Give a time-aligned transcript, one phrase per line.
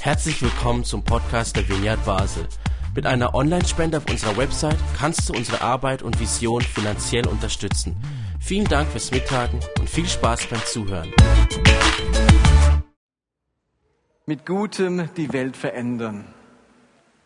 [0.00, 2.46] Herzlich willkommen zum Podcast der Vineyard Basel.
[2.94, 7.96] Mit einer Online-Spende auf unserer Website kannst du unsere Arbeit und Vision finanziell unterstützen.
[8.40, 11.12] Vielen Dank fürs Mittagen und viel Spaß beim Zuhören.
[14.24, 16.24] Mit Gutem die Welt verändern.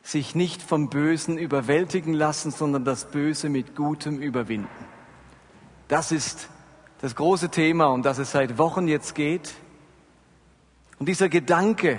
[0.02, 4.68] Sich nicht vom Bösen überwältigen lassen, sondern das Böse mit Gutem überwinden.
[5.88, 6.48] Das ist
[7.00, 9.54] das große Thema, um das es seit Wochen jetzt geht.
[11.00, 11.98] Und dieser Gedanke,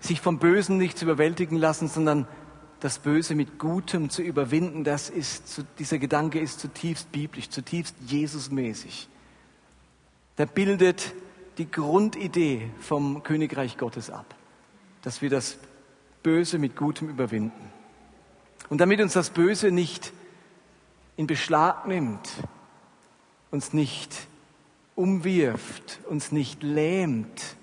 [0.00, 2.26] sich vom Bösen nicht zu überwältigen lassen, sondern
[2.80, 9.08] das Böse mit Gutem zu überwinden, das ist, dieser Gedanke ist zutiefst biblisch, zutiefst Jesusmäßig.
[10.36, 11.14] Der bildet
[11.58, 14.34] die Grundidee vom Königreich Gottes ab,
[15.02, 15.56] dass wir das
[16.24, 17.70] Böse mit Gutem überwinden.
[18.68, 20.12] Und damit uns das Böse nicht
[21.16, 22.28] in Beschlag nimmt,
[23.52, 24.26] uns nicht
[24.96, 27.56] umwirft, uns nicht lähmt,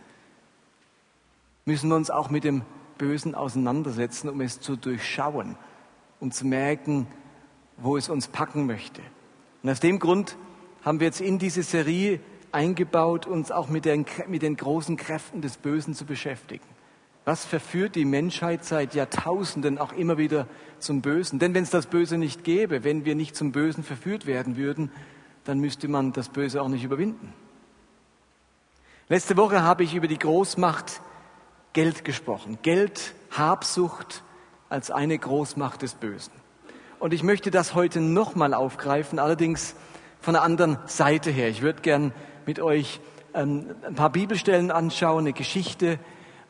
[1.66, 2.64] müssen wir uns auch mit dem
[2.98, 5.58] Bösen auseinandersetzen, um es zu durchschauen,
[6.20, 7.08] um zu merken,
[7.78, 9.02] wo es uns packen möchte.
[9.64, 10.38] Und aus dem Grund
[10.84, 12.20] haben wir jetzt in diese Serie
[12.52, 16.66] eingebaut, uns auch mit den, mit den großen Kräften des Bösen zu beschäftigen.
[17.23, 20.48] Was verführt die Menschheit seit Jahrtausenden auch immer wieder
[20.80, 21.38] zum Bösen?
[21.38, 24.92] Denn wenn es das Böse nicht gäbe, wenn wir nicht zum Bösen verführt werden würden,
[25.44, 27.34] dann müsste man das Böse auch nicht überwinden.
[29.08, 31.02] Letzte Woche habe ich über die Großmacht
[31.73, 32.59] Geld gesprochen.
[32.61, 34.23] Geld, Habsucht
[34.69, 36.33] als eine Großmacht des Bösen.
[37.00, 39.75] Und ich möchte das heute nochmal aufgreifen, allerdings
[40.19, 41.50] von einer anderen Seite her.
[41.50, 42.13] Ich würde gern
[42.45, 43.00] mit euch
[43.33, 46.00] ähm, ein paar Bibelstellen anschauen, eine Geschichte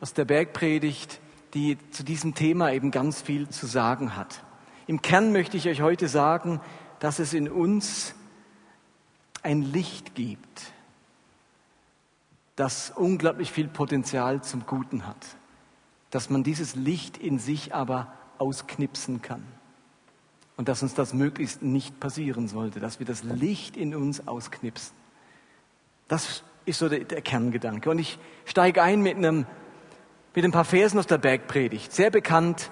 [0.00, 1.20] aus der Bergpredigt,
[1.54, 4.42] die zu diesem Thema eben ganz viel zu sagen hat.
[4.86, 6.60] Im Kern möchte ich euch heute sagen,
[6.98, 8.14] dass es in uns
[9.42, 10.71] ein Licht gibt,
[12.56, 15.26] das unglaublich viel Potenzial zum Guten hat,
[16.10, 19.44] dass man dieses Licht in sich aber ausknipsen kann
[20.56, 24.94] und dass uns das möglichst nicht passieren sollte, dass wir das Licht in uns ausknipsen.
[26.08, 27.90] Das ist so der, der Kerngedanke.
[27.90, 29.46] Und ich steige ein mit einem
[30.34, 32.70] mit ein paar Versen aus der Bergpredigt, sehr bekannt.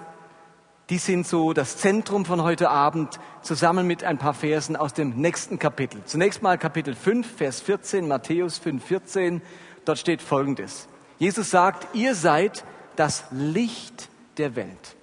[0.89, 5.11] Die sind so das Zentrum von heute Abend, zusammen mit ein paar Versen aus dem
[5.11, 6.03] nächsten Kapitel.
[6.05, 9.41] Zunächst mal Kapitel 5, Vers 14, Matthäus 5, 14.
[9.85, 10.87] Dort steht Folgendes.
[11.19, 12.63] Jesus sagt, ihr seid
[12.95, 14.95] das Licht der Welt.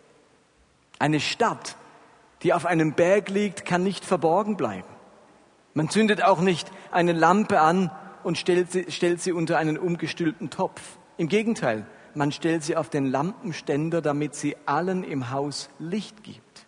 [0.98, 1.76] Eine Stadt,
[2.42, 4.88] die auf einem Berg liegt, kann nicht verborgen bleiben.
[5.74, 7.90] Man zündet auch nicht eine Lampe an
[8.24, 10.80] und stellt sie, stellt sie unter einen umgestülpten Topf.
[11.16, 16.66] Im Gegenteil, man stellt sie auf den Lampenständer, damit sie allen im Haus Licht gibt.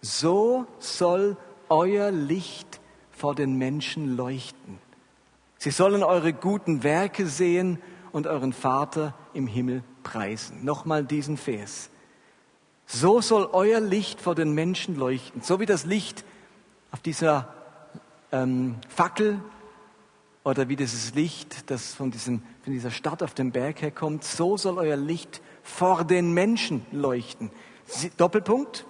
[0.00, 1.36] So soll
[1.68, 2.80] euer Licht
[3.10, 4.78] vor den Menschen leuchten,
[5.62, 7.78] Sie sollen eure guten Werke sehen
[8.10, 10.64] und euren Vater im Himmel preisen.
[10.64, 11.88] Nochmal diesen Vers.
[12.84, 16.24] So soll euer Licht vor den Menschen leuchten, so wie das Licht
[16.90, 17.54] auf dieser
[18.32, 19.40] ähm, Fackel
[20.42, 24.56] oder wie dieses Licht, das von, diesem, von dieser Stadt auf dem Berg herkommt, so
[24.56, 27.52] soll euer Licht vor den Menschen leuchten.
[27.84, 28.84] Sie, Doppelpunkt.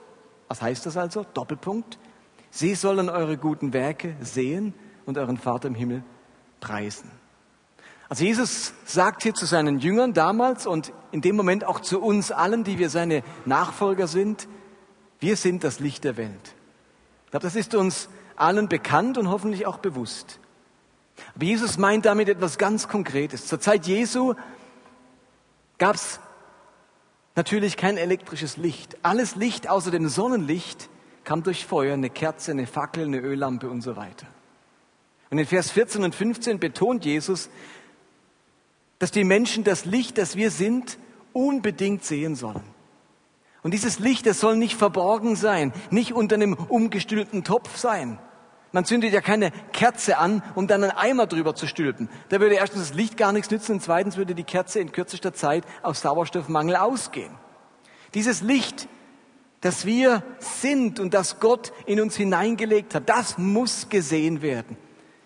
[0.48, 1.26] Was heißt das also?
[1.34, 1.98] Doppelpunkt.
[2.50, 4.72] Sie sollen eure guten Werke sehen
[5.04, 6.02] und euren Vater im Himmel
[6.62, 7.10] preisen.
[8.08, 12.30] Also Jesus sagt hier zu seinen Jüngern damals und in dem Moment auch zu uns
[12.30, 14.48] allen, die wir seine Nachfolger sind,
[15.20, 16.54] wir sind das Licht der Welt.
[17.24, 20.40] Ich glaube, das ist uns allen bekannt und hoffentlich auch bewusst.
[21.34, 23.46] Aber Jesus meint damit etwas ganz Konkretes.
[23.46, 24.34] Zur Zeit Jesu
[25.78, 26.20] gab es
[27.34, 28.96] natürlich kein elektrisches Licht.
[29.02, 30.88] Alles Licht außer dem Sonnenlicht
[31.24, 34.26] kam durch Feuer, eine Kerze, eine Fackel, eine Öllampe und so weiter.
[35.32, 37.48] Und in Vers 14 und 15 betont Jesus,
[38.98, 40.98] dass die Menschen das Licht, das wir sind,
[41.32, 42.62] unbedingt sehen sollen.
[43.62, 48.18] Und dieses Licht, das soll nicht verborgen sein, nicht unter einem umgestülpten Topf sein.
[48.72, 52.10] Man zündet ja keine Kerze an, um dann einen Eimer drüber zu stülpen.
[52.28, 55.32] Da würde erstens das Licht gar nichts nützen und zweitens würde die Kerze in kürzester
[55.32, 57.34] Zeit auf Sauerstoffmangel ausgehen.
[58.12, 58.86] Dieses Licht,
[59.62, 64.76] das wir sind und das Gott in uns hineingelegt hat, das muss gesehen werden.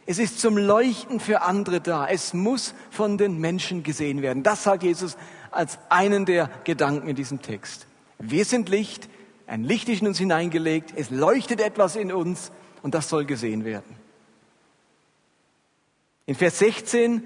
[0.07, 2.07] Es ist zum Leuchten für andere da.
[2.07, 4.45] Es muss von den Menschen gesehen werden.
[4.45, 5.17] Das sagt Jesus
[5.51, 7.87] als einen der Gedanken in diesem Text.
[8.19, 9.09] Wir sind Licht,
[9.47, 13.65] ein Licht ist in uns hineingelegt, es leuchtet etwas in uns und das soll gesehen
[13.65, 13.97] werden.
[16.25, 17.23] In Vers 16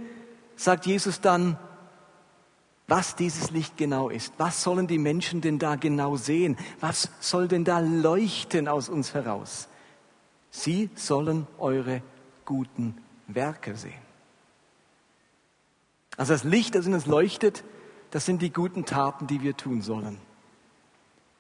[0.56, 1.59] sagt Jesus dann,
[2.87, 4.33] was dieses Licht genau ist.
[4.37, 6.56] Was sollen die Menschen denn da genau sehen?
[6.81, 9.69] Was soll denn da leuchten aus uns heraus?
[10.50, 12.03] Sie sollen eure
[12.50, 12.97] guten
[13.29, 14.02] Werke sehen.
[16.17, 17.62] Also das Licht, das in uns leuchtet,
[18.11, 20.19] das sind die guten Taten, die wir tun sollen.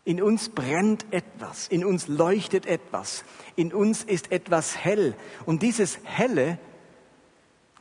[0.04, 3.24] In uns brennt etwas, in uns leuchtet etwas,
[3.56, 5.16] in uns ist etwas hell.
[5.46, 6.60] Und dieses Helle,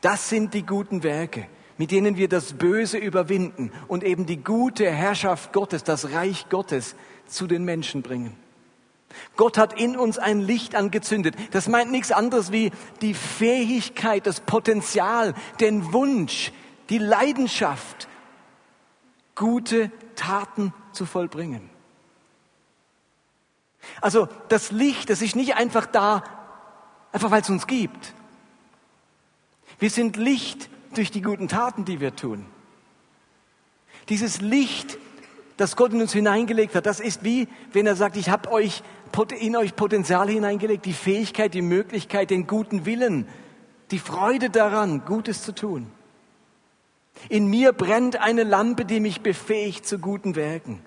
[0.02, 1.48] das sind die guten Werke,
[1.78, 6.96] mit denen wir das Böse überwinden und eben die gute Herrschaft Gottes, das Reich Gottes
[7.28, 8.36] zu den Menschen bringen.
[9.36, 11.36] Gott hat in uns ein Licht angezündet.
[11.52, 12.72] Das meint nichts anderes wie
[13.02, 16.52] die Fähigkeit, das Potenzial, den Wunsch,
[16.90, 18.08] die Leidenschaft,
[19.36, 21.70] gute Taten zu vollbringen.
[24.02, 26.24] Also das Licht, das ist nicht einfach da,
[27.12, 28.14] einfach weil es uns gibt.
[29.80, 32.46] Wir sind Licht durch die guten Taten, die wir tun.
[34.10, 34.98] Dieses Licht,
[35.58, 38.84] das Gott in uns hineingelegt hat, das ist wie, wenn er sagt, ich habe euch
[39.32, 43.28] in euch Potenzial hineingelegt, die Fähigkeit, die Möglichkeit, den guten Willen,
[43.92, 45.92] die Freude daran, Gutes zu tun.
[47.28, 50.80] In mir brennt eine Lampe, die mich befähigt zu guten Werken.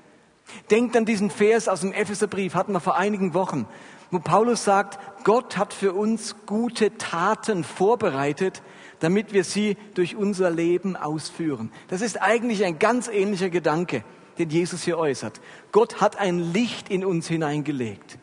[0.70, 3.66] Denkt an diesen Vers aus dem Epheserbrief, hatten wir vor einigen Wochen,
[4.10, 8.62] wo Paulus sagt, Gott hat für uns gute Taten vorbereitet,
[9.00, 11.72] damit wir sie durch unser Leben ausführen.
[11.88, 14.04] Das ist eigentlich ein ganz ähnlicher Gedanke,
[14.38, 15.40] den Jesus hier äußert.
[15.72, 18.18] Gott hat ein Licht in uns hineingelegt,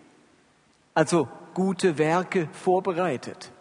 [0.99, 3.53] also gute Werke vorbereitet.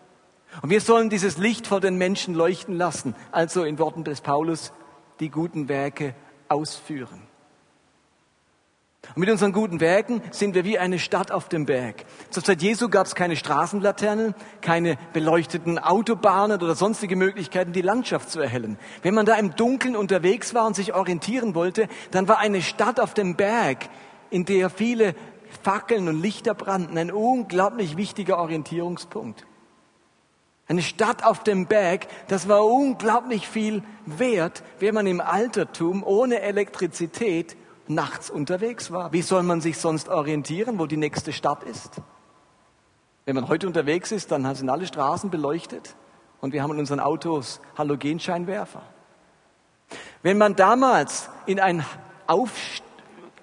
[0.61, 4.73] Und wir sollen dieses Licht vor den Menschen leuchten lassen, also in Worten des Paulus
[5.21, 6.17] die guten Werke
[6.49, 7.23] ausführen.
[9.15, 12.07] Und mit unseren guten Werken sind wir wie eine Stadt auf dem Berg.
[12.31, 18.31] Zur Zeit Jesu gab es keine Straßenlaternen, keine beleuchteten Autobahnen oder sonstige Möglichkeiten, die Landschaft
[18.31, 18.79] zu erhellen.
[19.03, 22.99] Wenn man da im Dunkeln unterwegs war und sich orientieren wollte, dann war eine Stadt
[22.99, 23.89] auf dem Berg,
[24.31, 25.15] in der viele
[25.63, 29.47] Fackeln und Lichter brannten, ein unglaublich wichtiger Orientierungspunkt.
[30.67, 36.41] Eine Stadt auf dem Berg, das war unglaublich viel wert, wenn man im Altertum ohne
[36.41, 37.57] Elektrizität
[37.87, 39.13] nachts unterwegs war.
[39.13, 42.03] Wie soll man sich sonst orientieren, wo die nächste Stadt ist?
[43.25, 45.95] Wenn man heute unterwegs ist, dann sind alle Straßen beleuchtet
[46.41, 48.83] und wir haben in unseren Autos Halogenscheinwerfer.
[50.23, 51.85] Wenn man damals in ein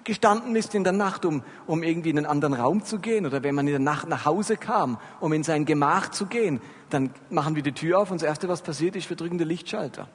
[0.06, 3.42] aufgestanden ist in der Nacht, um, um irgendwie in einen anderen Raum zu gehen, oder
[3.42, 6.60] wenn man in der Nacht nach Hause kam, um in sein Gemach zu gehen,
[6.90, 9.48] dann machen wir die Tür auf und das Erste, was passiert ist, wir drücken den
[9.48, 10.06] Lichtschalter.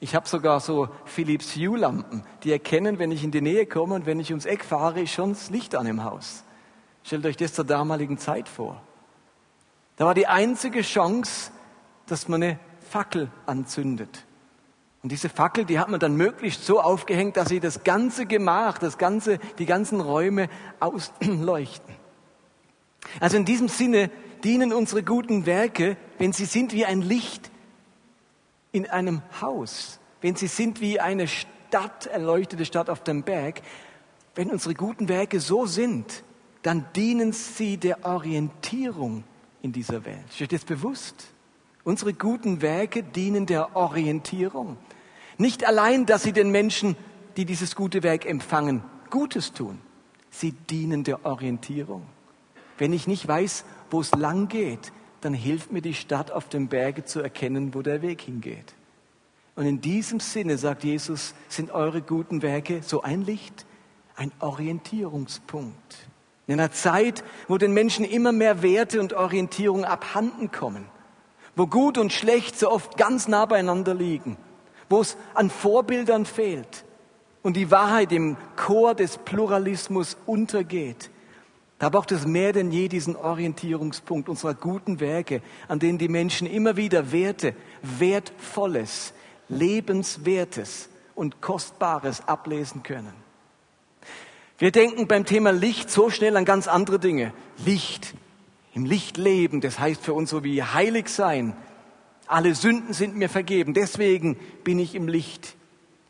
[0.00, 4.06] Ich habe sogar so Philips Hue-Lampen, die erkennen, wenn ich in die Nähe komme und
[4.06, 6.42] wenn ich ums Eck fahre, ist schon das Licht an im Haus.
[7.02, 8.80] Stellt euch das zur damaligen Zeit vor.
[9.96, 11.50] Da war die einzige Chance,
[12.06, 14.24] dass man eine Fackel anzündet.
[15.04, 18.78] Und diese Fackel, die hat man dann möglichst so aufgehängt, dass sie das ganze Gemach,
[18.78, 20.48] das ganze, die ganzen Räume
[20.80, 21.94] ausleuchten.
[23.20, 24.10] Also in diesem Sinne
[24.44, 27.50] dienen unsere guten Werke, wenn sie sind wie ein Licht,
[28.72, 33.60] in einem Haus, wenn sie sind wie eine Stadt, erleuchtete Stadt auf dem Berg,
[34.34, 36.24] wenn unsere guten Werke so sind,
[36.62, 39.24] dann dienen sie der Orientierung
[39.60, 40.32] in dieser Welt.
[40.32, 41.26] Steht das bewusst?
[41.84, 44.78] Unsere guten Werke dienen der Orientierung.
[45.38, 46.96] Nicht allein, dass sie den Menschen,
[47.36, 49.80] die dieses gute Werk empfangen, Gutes tun.
[50.30, 52.06] Sie dienen der Orientierung.
[52.78, 56.68] Wenn ich nicht weiß, wo es lang geht, dann hilft mir die Stadt auf dem
[56.68, 58.74] Berge zu erkennen, wo der Weg hingeht.
[59.56, 63.66] Und in diesem Sinne, sagt Jesus, sind eure guten Werke so ein Licht,
[64.16, 66.08] ein Orientierungspunkt.
[66.46, 70.86] In einer Zeit, wo den Menschen immer mehr Werte und Orientierung abhanden kommen,
[71.56, 74.36] wo gut und schlecht so oft ganz nah beieinander liegen,
[74.88, 76.84] wo es an Vorbildern fehlt
[77.42, 81.10] und die Wahrheit im Chor des Pluralismus untergeht,
[81.78, 86.46] da braucht es mehr denn je diesen Orientierungspunkt unserer guten Werke, an denen die Menschen
[86.46, 89.12] immer wieder Werte, Wertvolles,
[89.48, 93.12] Lebenswertes und Kostbares ablesen können.
[94.56, 97.32] Wir denken beim Thema Licht so schnell an ganz andere Dinge.
[97.64, 98.14] Licht,
[98.72, 101.56] im Licht leben, das heißt für uns so wie heilig sein.
[102.26, 105.56] Alle Sünden sind mir vergeben, deswegen bin ich im Licht.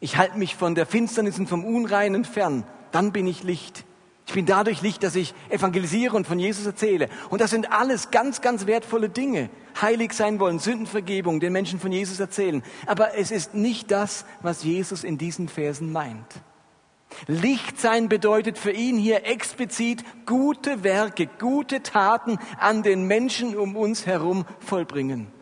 [0.01, 3.85] Ich halte mich von der Finsternis und vom Unreinen fern, dann bin ich Licht.
[4.27, 7.09] Ich bin dadurch Licht, dass ich evangelisiere und von Jesus erzähle.
[7.29, 9.51] Und das sind alles ganz, ganz wertvolle Dinge.
[9.81, 12.63] Heilig sein wollen, Sündenvergebung, den Menschen von Jesus erzählen.
[12.87, 16.27] Aber es ist nicht das, was Jesus in diesen Versen meint.
[17.27, 23.77] Licht sein bedeutet für ihn hier explizit gute Werke, gute Taten an den Menschen um
[23.77, 25.34] uns herum vollbringen.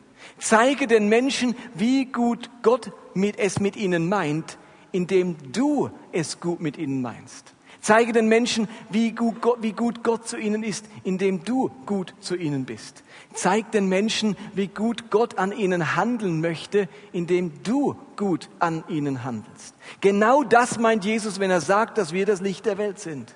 [0.43, 4.59] Zeige den Menschen, wie gut Gott mit es mit ihnen meint,
[4.91, 7.55] indem du es gut mit ihnen meinst.
[7.81, 12.15] Zeige den Menschen, wie gut, Gott, wie gut Gott zu ihnen ist, indem du gut
[12.19, 13.05] zu ihnen bist.
[13.35, 19.23] Zeig den Menschen, wie gut Gott an ihnen handeln möchte, indem du gut an ihnen
[19.23, 19.77] handelst.
[20.01, 23.33] Genau das meint Jesus, wenn er sagt, dass wir das Licht der Welt sind.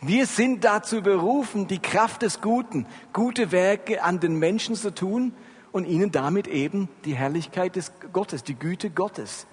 [0.00, 5.32] Wir sind dazu berufen, die Kraft des Guten, gute Werke an den Menschen zu tun
[5.72, 9.46] und ihnen damit eben die Herrlichkeit des Gottes, die Güte Gottes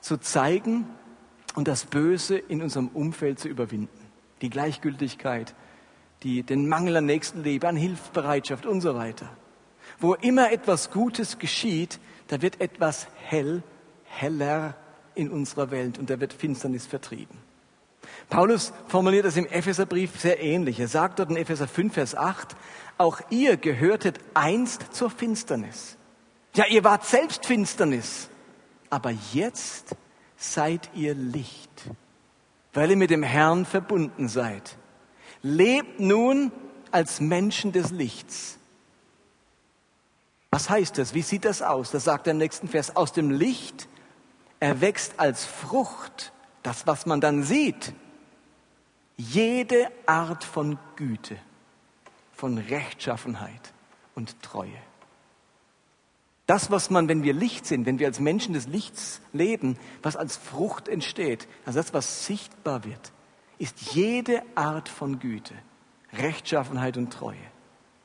[0.00, 0.86] zu zeigen
[1.54, 3.98] und das Böse in unserem Umfeld zu überwinden.
[4.42, 5.54] Die Gleichgültigkeit,
[6.22, 9.28] die, den Mangel an Nächstenliebe, an Hilfsbereitschaft und so weiter.
[9.98, 11.98] Wo immer etwas Gutes geschieht,
[12.28, 13.62] da wird etwas hell,
[14.04, 14.74] heller
[15.14, 17.38] in unserer Welt und da wird Finsternis vertrieben.
[18.28, 20.80] Paulus formuliert das im Epheserbrief sehr ähnlich.
[20.80, 22.56] Er sagt dort in Epheser 5, Vers 8,
[22.98, 25.96] auch ihr gehörtet einst zur Finsternis.
[26.54, 28.28] Ja, ihr wart selbst Finsternis,
[28.88, 29.94] aber jetzt
[30.36, 31.90] seid ihr Licht,
[32.72, 34.76] weil ihr mit dem Herrn verbunden seid.
[35.42, 36.52] Lebt nun
[36.90, 38.58] als Menschen des Lichts.
[40.50, 41.12] Was heißt das?
[41.12, 41.90] Wie sieht das aus?
[41.90, 42.96] Das sagt er im nächsten Vers.
[42.96, 43.88] Aus dem Licht
[44.60, 47.92] erwächst als Frucht, das was man dann sieht,
[49.16, 51.36] jede Art von Güte,
[52.36, 53.72] von Rechtschaffenheit
[54.14, 54.78] und Treue.
[56.46, 60.16] Das, was man, wenn wir Licht sind, wenn wir als Menschen des Lichts leben, was
[60.16, 63.12] als Frucht entsteht, also das, was sichtbar wird,
[63.58, 65.54] ist jede Art von Güte,
[66.12, 67.36] Rechtschaffenheit und Treue.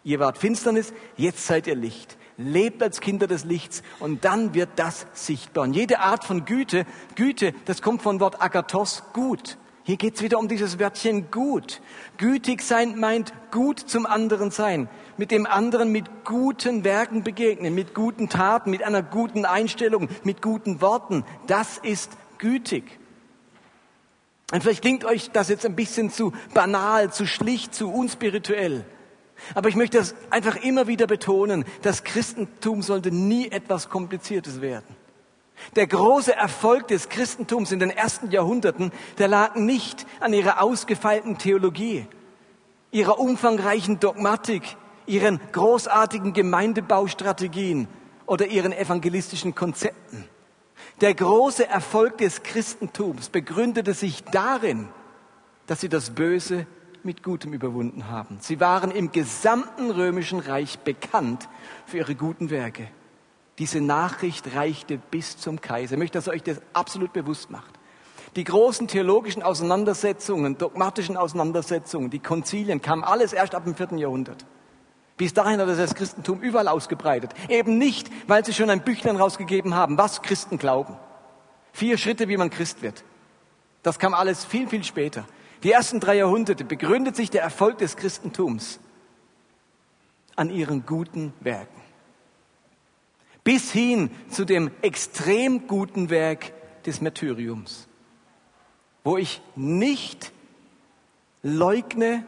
[0.04, 2.18] Ihr wart Finsternis, jetzt seid ihr Licht.
[2.38, 5.66] Lebt als Kinder des Lichts und dann wird das sichtbar.
[5.66, 9.58] Und jede Art von Güte, Güte, das kommt von Wort Agathos, gut.
[9.84, 11.82] Hier geht's wieder um dieses Wörtchen gut.
[12.18, 14.90] Gütig sein meint gut zum anderen sein
[15.22, 20.42] mit dem anderen mit guten Werken begegnen, mit guten Taten, mit einer guten Einstellung, mit
[20.42, 21.24] guten Worten.
[21.46, 23.00] Das ist gütig.
[24.52, 28.84] Und vielleicht klingt euch das jetzt ein bisschen zu banal, zu schlicht, zu unspirituell.
[29.54, 31.66] Aber ich möchte das einfach immer wieder betonen.
[31.84, 34.96] Das Christentum sollte nie etwas Kompliziertes werden.
[35.76, 41.38] Der große Erfolg des Christentums in den ersten Jahrhunderten, der lag nicht an ihrer ausgefeilten
[41.38, 42.08] Theologie,
[42.92, 44.76] ihrer umfangreichen Dogmatik,
[45.06, 47.88] ihren großartigen Gemeindebaustrategien
[48.26, 50.26] oder ihren evangelistischen Konzepten.
[51.00, 54.90] Der große Erfolg des Christentums begründete sich darin,
[55.68, 56.68] dass sie das Böse
[57.04, 58.38] mit Gutem überwunden haben.
[58.42, 61.50] Sie waren im gesamten römischen Reich bekannt
[61.86, 62.88] für ihre guten Werke.
[63.60, 65.94] Diese Nachricht reichte bis zum Kaiser.
[65.94, 67.74] Ich möchte, dass ihr euch das absolut bewusst macht.
[68.36, 74.46] Die großen theologischen Auseinandersetzungen, dogmatischen Auseinandersetzungen, die Konzilien kamen alles erst ab dem vierten Jahrhundert.
[75.18, 77.32] Bis dahin hat das Christentum überall ausgebreitet.
[77.50, 80.96] Eben nicht, weil sie schon ein Büchlein rausgegeben haben, was Christen glauben.
[81.74, 83.04] Vier Schritte, wie man Christ wird.
[83.84, 85.26] Das kam alles viel, viel später.
[85.64, 88.80] Die ersten drei Jahrhunderte begründet sich der Erfolg des Christentums
[90.36, 91.81] an ihren guten Werken.
[93.44, 96.54] Bis hin zu dem extrem guten Werk
[96.86, 97.88] des Märtyriums,
[99.04, 100.32] wo ich nicht
[101.42, 102.26] leugne,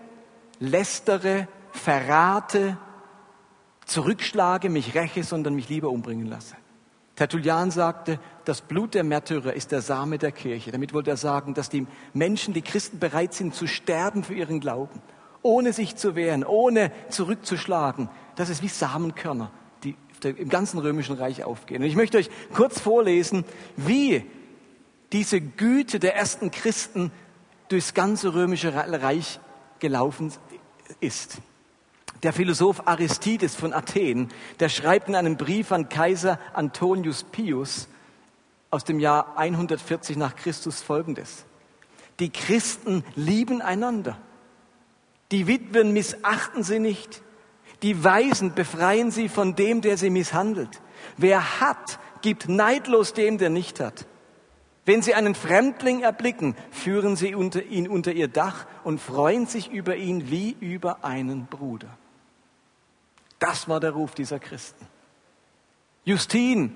[0.59, 2.77] lästere, verrate,
[3.85, 6.55] zurückschlage, mich räche, sondern mich lieber umbringen lasse.
[7.15, 10.71] Tertullian sagte, das Blut der Märtyrer ist der Same der Kirche.
[10.71, 14.59] Damit wollte er sagen, dass die Menschen, die Christen bereit sind zu sterben für ihren
[14.59, 14.99] Glauben,
[15.43, 18.09] ohne sich zu wehren, ohne zurückzuschlagen.
[18.35, 19.51] Das ist wie Samenkörner,
[19.83, 21.81] die im ganzen römischen Reich aufgehen.
[21.81, 23.43] Und ich möchte euch kurz vorlesen,
[23.75, 24.23] wie
[25.11, 27.11] diese Güte der ersten Christen
[27.67, 29.39] durchs ganze römische Reich
[29.79, 30.31] gelaufen
[30.99, 31.39] ist.
[32.23, 37.89] Der Philosoph Aristides von Athen, der schreibt in einem Brief an Kaiser Antonius Pius
[38.71, 41.45] aus dem Jahr 140 nach Christus folgendes.
[42.19, 44.17] Die Christen lieben einander.
[45.31, 47.21] Die Witwen missachten sie nicht.
[47.83, 50.81] Die Weisen befreien sie von dem, der sie misshandelt.
[51.17, 54.07] Wer hat, gibt neidlos dem, der nicht hat.
[54.85, 59.97] Wenn sie einen Fremdling erblicken, führen sie ihn unter ihr Dach und freuen sich über
[59.97, 61.89] ihn wie über einen Bruder.
[63.39, 64.87] Das war der Ruf dieser Christen.
[66.05, 66.71] Justin,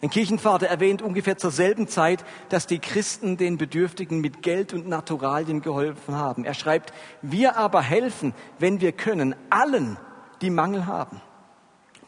[0.00, 4.88] ein Kirchenvater, erwähnt ungefähr zur selben Zeit, dass die Christen den Bedürftigen mit Geld und
[4.88, 6.44] Naturalien geholfen haben.
[6.44, 9.98] Er schreibt, wir aber helfen, wenn wir können, allen,
[10.40, 11.20] die Mangel haben.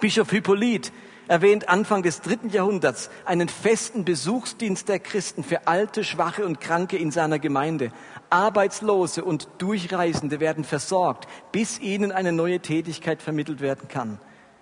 [0.00, 0.92] Bischof Hippolyt
[1.28, 6.96] erwähnt Anfang des dritten Jahrhunderts einen festen Besuchsdienst der Christen für Alte, Schwache und Kranke
[6.96, 7.92] in seiner Gemeinde.
[8.30, 14.18] Arbeitslose und Durchreisende werden versorgt, bis ihnen eine neue Tätigkeit vermittelt werden kann.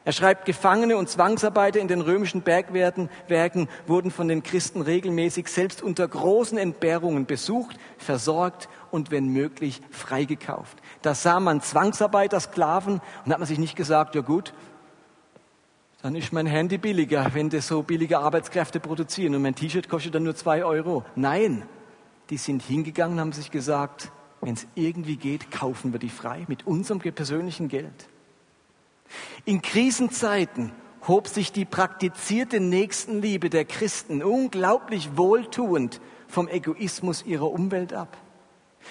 [0.08, 5.82] Er schreibt, Gefangene und Zwangsarbeiter in den römischen Bergwerken wurden von den Christen regelmäßig selbst
[5.82, 10.78] unter großen Entbehrungen besucht, versorgt und wenn möglich freigekauft.
[11.02, 14.54] Da sah man Zwangsarbeiter, Sklaven und hat man sich nicht gesagt, ja gut,
[16.00, 20.14] dann ist mein Handy billiger, wenn das so billige Arbeitskräfte produzieren und mein T-Shirt kostet
[20.14, 21.04] dann nur zwei Euro.
[21.16, 21.64] Nein,
[22.30, 24.10] die sind hingegangen und haben sich gesagt,
[24.40, 28.08] wenn es irgendwie geht, kaufen wir die frei mit unserem persönlichen Geld.
[29.44, 30.72] In Krisenzeiten
[31.06, 38.16] hob sich die praktizierte Nächstenliebe der Christen unglaublich wohltuend vom Egoismus ihrer Umwelt ab.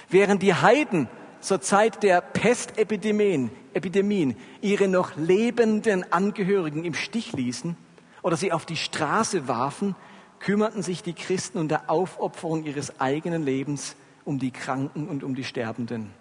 [0.09, 1.07] Während die Heiden
[1.39, 7.77] zur Zeit der Pestepidemien Epidemien ihre noch lebenden Angehörigen im Stich ließen
[8.24, 9.95] oder sie auf die Straße warfen,
[10.39, 13.95] kümmerten sich die Christen unter Aufopferung ihres eigenen Lebens
[14.25, 16.12] um die Kranken und um die Sterbenden.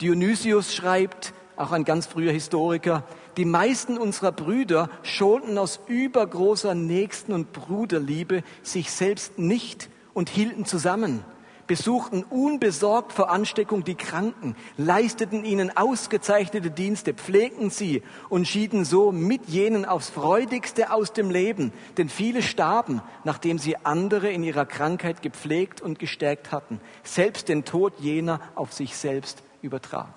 [0.00, 3.04] Dionysius schreibt, auch ein ganz früher Historiker,
[3.36, 10.64] die meisten unserer Brüder schonten aus übergroßer Nächsten- und Bruderliebe sich selbst nicht und hielten
[10.64, 11.24] zusammen,
[11.70, 19.12] besuchten unbesorgt vor Ansteckung die Kranken, leisteten ihnen ausgezeichnete Dienste, pflegten sie und schieden so
[19.12, 24.66] mit jenen aufs freudigste aus dem Leben, denn viele starben, nachdem sie andere in ihrer
[24.66, 30.12] Krankheit gepflegt und gestärkt hatten, selbst den Tod jener auf sich selbst übertragen.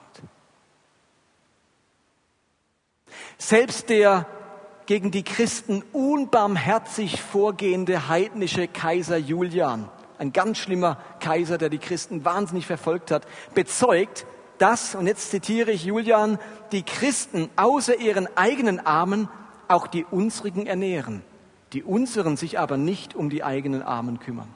[3.38, 4.25] Selbst der
[4.86, 12.25] gegen die Christen unbarmherzig vorgehende heidnische Kaiser Julian, ein ganz schlimmer Kaiser, der die Christen
[12.25, 14.25] wahnsinnig verfolgt hat, bezeugt,
[14.58, 16.38] dass, und jetzt zitiere ich Julian,
[16.72, 19.30] die Christen außer ihren eigenen Armen
[19.68, 21.24] auch die unsrigen ernähren,
[21.74, 24.54] die unseren sich aber nicht um die eigenen Armen kümmern.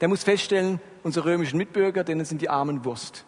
[0.00, 3.24] Der muss feststellen, unsere römischen Mitbürger, denen sind die Armen Wurst.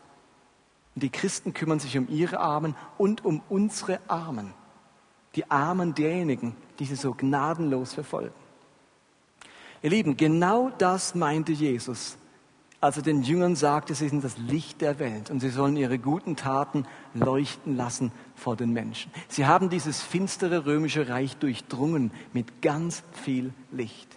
[0.95, 4.53] Und die Christen kümmern sich um ihre Armen und um unsere Armen.
[5.35, 8.35] Die Armen derjenigen, die sie so gnadenlos verfolgen.
[9.83, 12.17] Ihr Lieben, genau das meinte Jesus,
[12.81, 15.99] als er den Jüngern sagte, sie sind das Licht der Welt und sie sollen ihre
[15.99, 16.85] guten Taten
[17.15, 19.11] leuchten lassen vor den Menschen.
[19.29, 24.09] Sie haben dieses finstere römische Reich durchdrungen mit ganz viel Licht.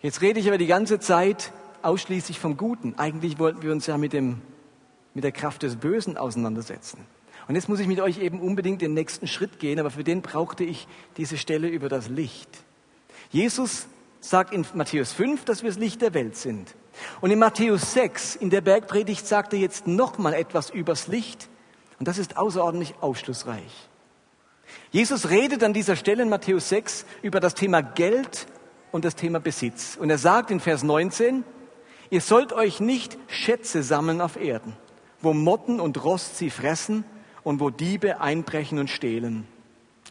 [0.00, 2.94] Jetzt rede ich aber die ganze Zeit ausschließlich vom Guten.
[2.96, 4.40] Eigentlich wollten wir uns ja mit dem
[5.16, 6.98] mit der Kraft des Bösen auseinandersetzen.
[7.48, 10.20] Und jetzt muss ich mit euch eben unbedingt den nächsten Schritt gehen, aber für den
[10.20, 12.50] brauchte ich diese Stelle über das Licht.
[13.30, 13.86] Jesus
[14.20, 16.74] sagt in Matthäus 5, dass wir das Licht der Welt sind.
[17.22, 21.48] Und in Matthäus 6, in der Bergpredigt, sagt er jetzt nochmal etwas übers Licht.
[21.98, 23.88] Und das ist außerordentlich aufschlussreich.
[24.90, 28.46] Jesus redet an dieser Stelle in Matthäus 6 über das Thema Geld
[28.92, 29.96] und das Thema Besitz.
[29.98, 31.42] Und er sagt in Vers 19,
[32.10, 34.76] ihr sollt euch nicht Schätze sammeln auf Erden
[35.20, 37.04] wo Motten und Rost sie fressen
[37.42, 39.46] und wo Diebe einbrechen und stehlen.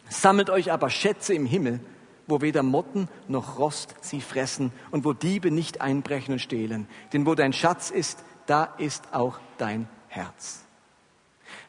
[0.10, 1.80] Sammelt euch aber Schätze im Himmel,
[2.28, 6.88] wo weder Motten noch Rost sie fressen und wo Diebe nicht einbrechen und stehlen.
[7.14, 10.66] Denn wo dein Schatz ist, da ist auch dein Herz.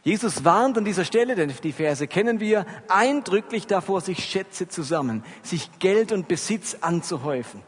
[0.02, 4.82] Jesus warnt an dieser Stelle, denn die Verse kennen wir, eindrücklich davor, sich Schätze zu
[4.82, 7.62] sammeln, sich Geld und Besitz anzuhäufen.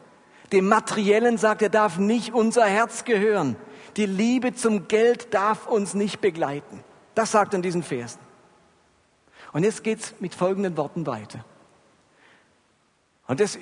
[0.53, 3.55] Dem Materiellen sagt er, darf nicht unser Herz gehören.
[3.97, 6.83] Die Liebe zum Geld darf uns nicht begleiten.
[7.15, 8.19] Das sagt in diesen Versen.
[9.51, 11.43] Und jetzt geht's mit folgenden Worten weiter.
[13.27, 13.59] Und das äh,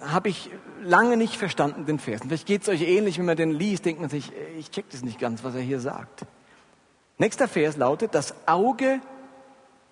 [0.00, 0.50] habe ich
[0.82, 2.28] lange nicht verstanden, den Versen.
[2.28, 4.88] Vielleicht geht es euch ähnlich, wenn man den liest, denkt man sich, äh, ich check
[4.90, 6.26] das nicht ganz, was er hier sagt.
[7.18, 9.00] Nächster Vers lautet, das Auge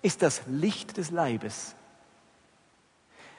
[0.01, 1.75] ist das Licht des Leibes.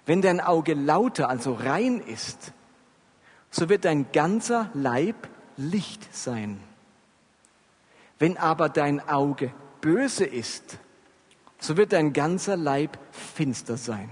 [0.07, 2.53] Wenn dein Auge lauter, also rein ist,
[3.50, 5.29] so wird dein ganzer Leib
[5.60, 6.58] Licht sein.
[8.18, 10.78] Wenn aber dein Auge böse ist,
[11.58, 14.10] so wird dein ganzer Leib finster sein.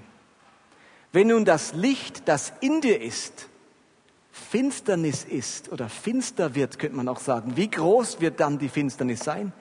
[1.12, 3.48] Wenn nun das Licht, das in dir ist,
[4.30, 9.20] Finsternis ist oder finster wird, könnte man auch sagen, wie groß wird dann die Finsternis
[9.20, 9.52] sein?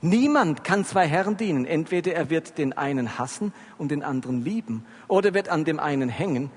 [0.00, 1.66] Niemand kann zwei Herren dienen.
[1.66, 6.08] Entweder er wird den einen hassen und den anderen lieben, oder wird an dem einen
[6.08, 6.50] hängen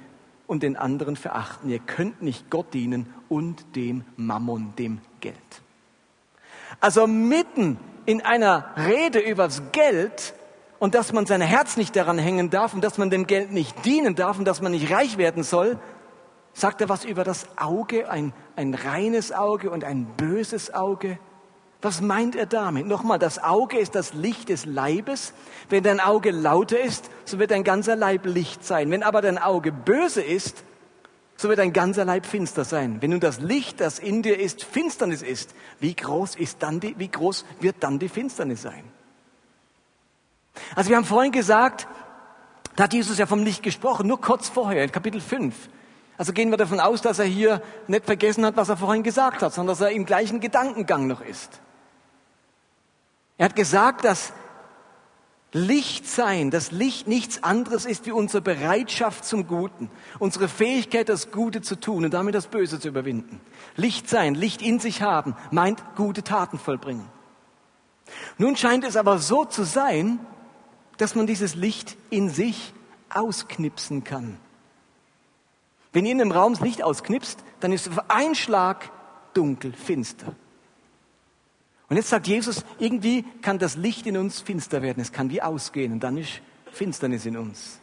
[0.47, 1.69] und den anderen verachten.
[1.69, 5.35] Ihr könnt nicht Gott dienen und dem Mammon, dem Geld.
[6.79, 10.33] Also mitten in einer Rede übers Geld
[10.79, 13.85] und dass man sein Herz nicht daran hängen darf und dass man dem Geld nicht
[13.85, 15.77] dienen darf und dass man nicht reich werden soll,
[16.53, 21.19] sagt er was über das Auge, ein, ein reines Auge und ein böses Auge.
[21.81, 22.87] Was meint er damit?
[22.87, 25.33] Nochmal, das Auge ist das Licht des Leibes.
[25.69, 28.89] Wenn dein Auge lauter ist, so wird dein ganzer Leib Licht sein.
[28.89, 30.63] Wenn aber dein Auge böse ist,
[31.35, 32.97] so wird dein ganzer Leib finster sein.
[32.99, 36.97] Wenn nun das Licht, das in dir ist, Finsternis ist, wie groß ist dann die,
[36.97, 38.83] wie groß wird dann die Finsternis sein?
[40.75, 41.87] Also wir haben vorhin gesagt,
[42.75, 45.53] da hat Jesus ja vom Licht gesprochen, nur kurz vorher, in Kapitel 5.
[46.17, 49.43] Also gehen wir davon aus, dass er hier nicht vergessen hat, was er vorhin gesagt
[49.43, 51.61] hat, sondern dass er im gleichen Gedankengang noch ist.
[53.37, 54.33] Er hat gesagt, dass
[55.53, 61.31] Licht sein, das Licht nichts anderes ist wie unsere Bereitschaft zum Guten, unsere Fähigkeit, das
[61.31, 63.39] Gute zu tun und damit das Böse zu überwinden.
[63.75, 67.07] Licht sein, Licht in sich haben, meint gute Taten vollbringen.
[68.37, 70.19] Nun scheint es aber so zu sein,
[70.97, 72.73] dass man dieses Licht in sich
[73.09, 74.37] ausknipsen kann.
[75.93, 78.91] Wenn ihr in einem Raum das Licht ausknipst, dann ist es auf einen Schlag
[79.33, 80.35] dunkel, finster.
[81.89, 85.41] Und jetzt sagt Jesus, irgendwie kann das Licht in uns finster werden, es kann wie
[85.41, 87.79] ausgehen und dann ist Finsternis in uns.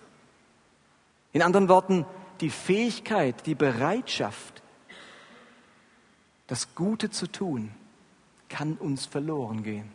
[1.33, 2.05] In anderen Worten,
[2.41, 4.63] die Fähigkeit, die Bereitschaft,
[6.47, 7.71] das Gute zu tun,
[8.49, 9.91] kann uns verloren gehen.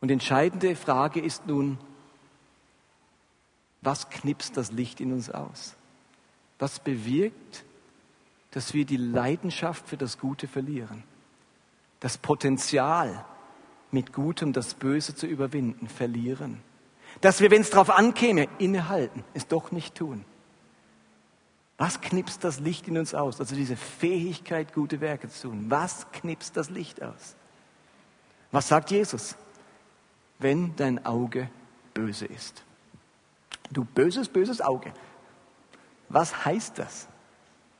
[0.00, 1.78] Und die entscheidende Frage ist nun,
[3.80, 5.74] was knipst das Licht in uns aus?
[6.58, 7.64] Was bewirkt,
[8.52, 11.02] dass wir die Leidenschaft für das Gute verlieren?
[12.04, 13.24] Das Potenzial,
[13.90, 16.62] mit Gutem das Böse zu überwinden, verlieren.
[17.22, 20.26] Dass wir, wenn es darauf ankäme, innehalten, es doch nicht tun.
[21.78, 23.40] Was knipst das Licht in uns aus?
[23.40, 25.70] Also diese Fähigkeit, gute Werke zu tun.
[25.70, 27.36] Was knipst das Licht aus?
[28.52, 29.34] Was sagt Jesus?
[30.38, 31.48] Wenn dein Auge
[31.94, 32.64] böse ist.
[33.70, 34.92] Du böses, böses Auge.
[36.10, 37.08] Was heißt das?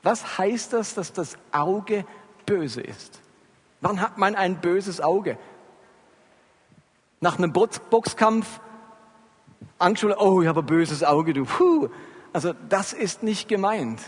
[0.01, 2.07] Was heißt das, dass das Auge
[2.47, 3.21] böse ist?
[3.81, 5.37] Wann hat man ein böses Auge?
[7.21, 8.59] Nach einem Boxkampf
[9.79, 11.45] angeschaut, oh, ich habe ein böses Auge, du.
[11.45, 11.89] Puh.
[12.33, 14.01] Also das ist nicht gemeint.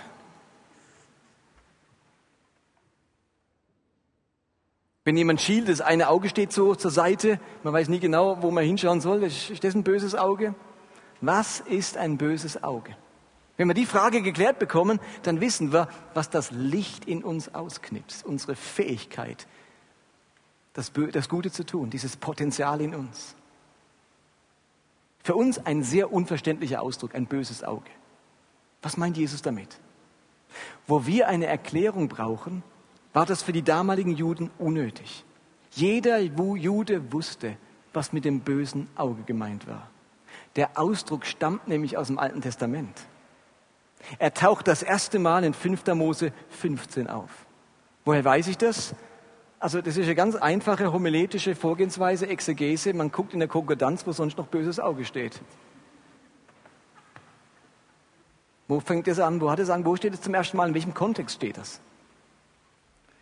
[5.08, 8.51] Wenn jemand schielt, das eine Auge steht so zur Seite, man weiß nie genau, wo
[8.51, 10.53] man hinschauen soll, ist das ein böses Auge?
[11.21, 12.93] Was ist ein böses Auge?
[13.56, 18.25] Wenn wir die Frage geklärt bekommen, dann wissen wir, was das Licht in uns ausknipst,
[18.25, 19.47] unsere Fähigkeit,
[20.77, 23.35] das, das Gute zu tun, dieses Potenzial in uns.
[25.23, 27.89] Für uns ein sehr unverständlicher Ausdruck, ein böses Auge.
[28.83, 29.79] Was meint Jesus damit?
[30.85, 32.61] Wo wir eine Erklärung brauchen,
[33.11, 35.25] war das für die damaligen Juden unnötig.
[35.71, 37.57] Jeder Jude wusste,
[37.91, 39.89] was mit dem bösen Auge gemeint war.
[40.55, 43.01] Der Ausdruck stammt nämlich aus dem Alten Testament.
[44.19, 45.87] Er taucht das erste Mal in 5.
[45.95, 47.31] Mose 15 auf.
[48.05, 48.93] Woher weiß ich das?
[49.60, 52.93] Also das ist eine ganz einfache homiletische Vorgehensweise, Exegese.
[52.93, 55.41] Man guckt in der Konkordanz, wo sonst noch böses Auge steht.
[58.67, 59.41] Wo fängt es an?
[59.41, 59.84] Wo hat es an?
[59.84, 60.67] Wo steht es zum ersten Mal?
[60.67, 61.80] In welchem Kontext steht das?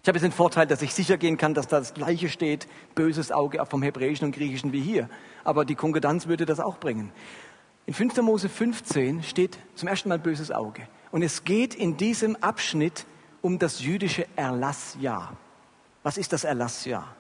[0.02, 2.68] Ich habe jetzt den Vorteil, dass ich sicher gehen kann, dass da das Gleiche steht,
[2.96, 5.10] böses Auge vom Hebräischen und Griechischen wie hier.
[5.44, 7.12] Aber die Konkordanz würde das auch bringen.
[7.86, 8.18] In 5.
[8.18, 10.88] Mose 15 steht zum ersten Mal böses Auge.
[11.12, 13.06] Und es geht in diesem Abschnitt
[13.42, 15.38] um das jüdische Erlassjahr.
[16.06, 17.16] Was ist das Erlassjahr?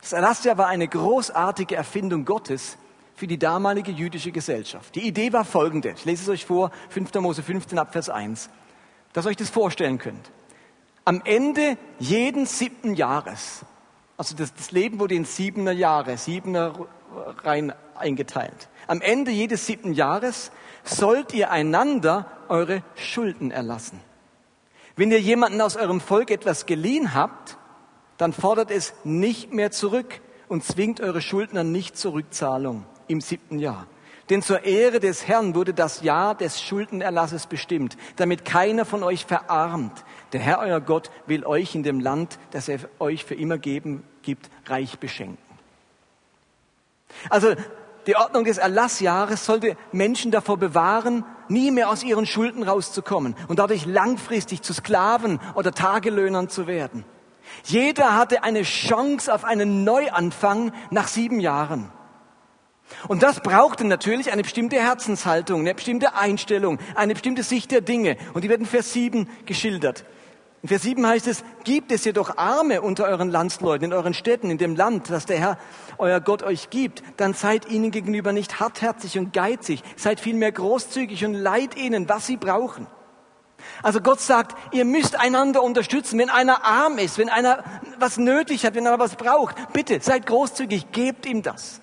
[0.00, 2.78] Das Erlassjahr war eine großartige Erfindung Gottes
[3.16, 4.94] für die damalige jüdische Gesellschaft.
[4.94, 5.90] Die Idee war folgende.
[5.90, 7.14] Ich lese es euch vor, 5.
[7.14, 8.48] Mose 15 ab Vers 1.
[9.12, 10.30] Dass ihr euch das vorstellen könnt.
[11.04, 13.64] Am Ende jeden siebten Jahres,
[14.16, 16.74] also das, das Leben wurde in siebener Jahre, siebener
[17.42, 18.68] rein eingeteilt.
[18.86, 20.52] Am Ende jedes siebten Jahres
[20.84, 23.98] sollt ihr einander eure Schulden erlassen.
[24.94, 27.58] Wenn ihr jemanden aus eurem Volk etwas geliehen habt,
[28.22, 33.58] dann fordert es nicht mehr zurück und zwingt eure Schuldner nicht zur Rückzahlung im siebten
[33.58, 33.88] Jahr.
[34.30, 39.26] Denn zur Ehre des Herrn wurde das Jahr des Schuldenerlasses bestimmt, damit keiner von euch
[39.26, 40.04] verarmt.
[40.32, 44.04] Der Herr, euer Gott, will euch in dem Land, das er euch für immer geben
[44.22, 45.42] gibt, reich beschenken.
[47.28, 47.56] Also
[48.06, 53.58] die Ordnung des Erlassjahres sollte Menschen davor bewahren, nie mehr aus ihren Schulden rauszukommen und
[53.58, 57.04] dadurch langfristig zu Sklaven oder Tagelöhnern zu werden.
[57.64, 61.90] Jeder hatte eine Chance auf einen Neuanfang nach sieben Jahren.
[63.08, 68.16] Und das brauchte natürlich eine bestimmte Herzenshaltung, eine bestimmte Einstellung, eine bestimmte Sicht der Dinge.
[68.34, 70.04] Und die werden in Vers 7 geschildert.
[70.62, 74.48] In Vers 7 heißt es, gibt es jedoch Arme unter euren Landsleuten, in euren Städten,
[74.48, 75.58] in dem Land, das der Herr,
[75.98, 81.24] euer Gott euch gibt, dann seid ihnen gegenüber nicht hartherzig und geizig, seid vielmehr großzügig
[81.24, 82.86] und leid ihnen, was sie brauchen.
[83.82, 86.18] Also Gott sagt, ihr müsst einander unterstützen.
[86.18, 87.64] Wenn einer arm ist, wenn einer
[87.98, 91.80] was nötig hat, wenn einer was braucht, bitte seid großzügig, gebt ihm das.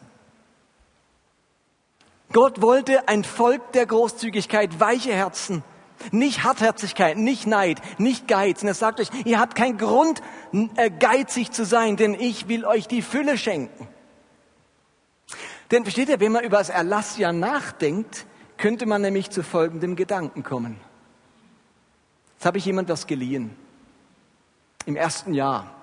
[2.32, 5.63] Gott wollte ein Volk der Großzügigkeit, weiche Herzen,
[6.12, 8.62] nicht Hartherzigkeit, nicht Neid, nicht Geiz.
[8.62, 10.22] Und er sagt euch, ihr habt keinen Grund,
[10.76, 13.88] äh, geizig zu sein, denn ich will euch die Fülle schenken.
[15.72, 18.26] Denn versteht ihr, wenn man über das Erlassjahr nachdenkt,
[18.58, 20.80] könnte man nämlich zu folgendem Gedanken kommen.
[22.39, 23.54] Jetzt habe ich jemand was geliehen.
[24.86, 25.75] Im ersten Jahr.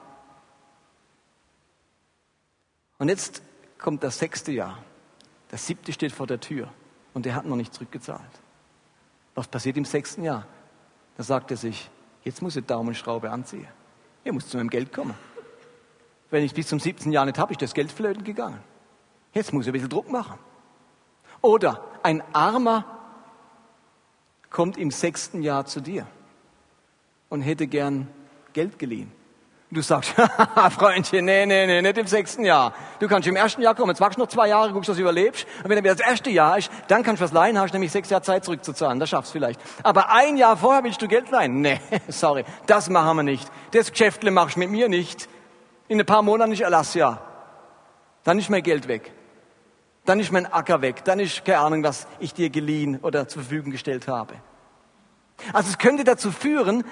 [2.97, 3.43] Und jetzt
[3.77, 4.79] kommt das sechste Jahr.
[5.51, 6.73] Das siebte steht vor der Tür
[7.13, 8.23] und er hat noch nicht zurückgezahlt.
[9.35, 10.47] Was passiert im sechsten Jahr?
[11.19, 11.91] Da sagt er sich,
[12.25, 13.69] jetzt muss ich Daumenschraube anziehen.
[14.25, 15.15] Er muss zu meinem Geld kommen.
[16.31, 18.61] Wenn ich bis zum siebten Jahr nicht habe, ist das Geld flöten gegangen.
[19.35, 20.39] Jetzt muss ich ein bisschen Druck machen.
[21.43, 22.87] Oder ein Armer
[24.49, 26.07] kommt im sechsten Jahr zu dir
[27.29, 28.09] und hätte gern
[28.53, 29.13] Geld geliehen.
[29.69, 30.15] Du sagst,
[30.79, 32.73] Freundchen, nee, nee, nee, nicht im sechsten Jahr.
[33.01, 35.03] Du kannst im ersten Jahr kommen, jetzt wachst du noch zwei Jahre, guckst, dass du
[35.03, 35.45] überlebst.
[35.65, 38.09] Und wenn wieder das erste Jahr ist, dann kannst du was leihen, hast nämlich sechs
[38.09, 39.01] Jahre Zeit zurückzuzahlen.
[39.01, 39.61] Das schaffst du vielleicht.
[39.83, 41.63] Aber ein Jahr vorher willst du Geld leihen?
[41.63, 43.51] Nee, sorry, das machen wir nicht.
[43.73, 45.29] Das Geschäftle machst du mit mir nicht.
[45.89, 47.21] In ein paar Monaten ist Erlassjahr.
[48.23, 49.13] Dann ist mein Geld weg.
[50.05, 51.05] Dann ist mein Acker weg.
[51.05, 54.35] Dann ist keine Ahnung, was ich dir geliehen oder zur Verfügung gestellt habe.
[55.53, 56.85] Also es könnte dazu führen,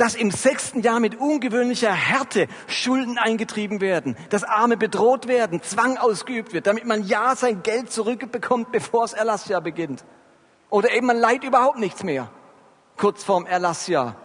[0.00, 5.98] dass im sechsten Jahr mit ungewöhnlicher Härte Schulden eingetrieben werden, dass Arme bedroht werden, Zwang
[5.98, 10.06] ausgeübt wird, damit man ja sein Geld zurückbekommt, bevor das Erlassjahr beginnt.
[10.70, 12.30] Oder eben man leiht überhaupt nichts mehr,
[12.96, 14.16] kurz vorm Erlassjahr.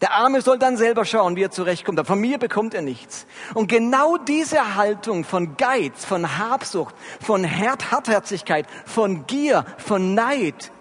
[0.00, 1.98] Der Arme soll dann selber schauen, wie er zurechtkommt.
[1.98, 3.26] Aber von mir bekommt er nichts.
[3.52, 10.72] Und genau diese Haltung von Geiz, von Habsucht, von Hartherzigkeit, von Gier, von Neid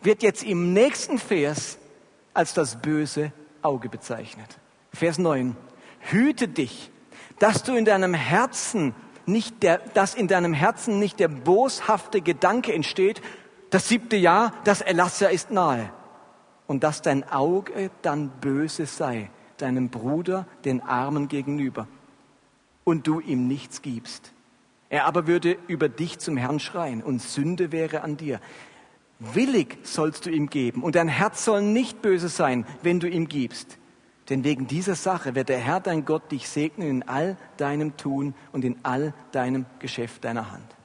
[0.00, 1.76] wird jetzt im nächsten Vers
[2.34, 4.58] als das böse Auge bezeichnet.
[4.92, 5.56] Vers 9.
[6.00, 6.90] Hüte dich,
[7.38, 8.94] dass du in deinem Herzen
[9.26, 13.22] nicht der, dass in deinem Herzen nicht der boshafte Gedanke entsteht,
[13.70, 15.90] das siebte Jahr, das Erlassjahr ist nahe.
[16.66, 21.86] Und dass dein Auge dann böse sei, deinem Bruder, den Armen gegenüber,
[22.84, 24.32] und du ihm nichts gibst.
[24.88, 28.40] Er aber würde über dich zum Herrn schreien und Sünde wäre an dir.
[29.22, 33.28] Willig sollst du ihm geben und dein Herz soll nicht böse sein, wenn du ihm
[33.28, 33.78] gibst.
[34.28, 38.34] Denn wegen dieser Sache wird der Herr dein Gott dich segnen in all deinem Tun
[38.50, 40.76] und in all deinem Geschäft deiner Hand.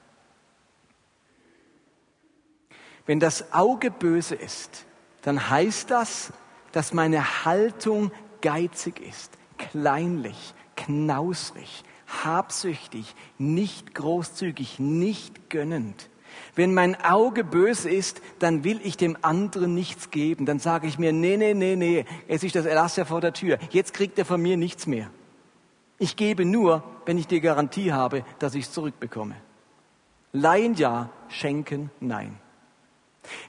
[3.07, 4.85] Wenn das Auge böse ist,
[5.23, 6.31] dann heißt das,
[6.73, 11.83] dass meine Haltung geizig ist, kleinlich, knausrig,
[12.23, 16.09] habsüchtig, nicht großzügig, nicht gönnend.
[16.55, 20.45] Wenn mein Auge böse ist, dann will ich dem anderen nichts geben.
[20.45, 23.33] Dann sage ich mir, nee, nee, nee, nee, es ist das Erlass ja vor der
[23.33, 23.57] Tür.
[23.69, 25.09] Jetzt kriegt er von mir nichts mehr.
[25.99, 29.35] Ich gebe nur, wenn ich die Garantie habe, dass ich es zurückbekomme.
[30.31, 32.37] Leihen ja, schenken nein.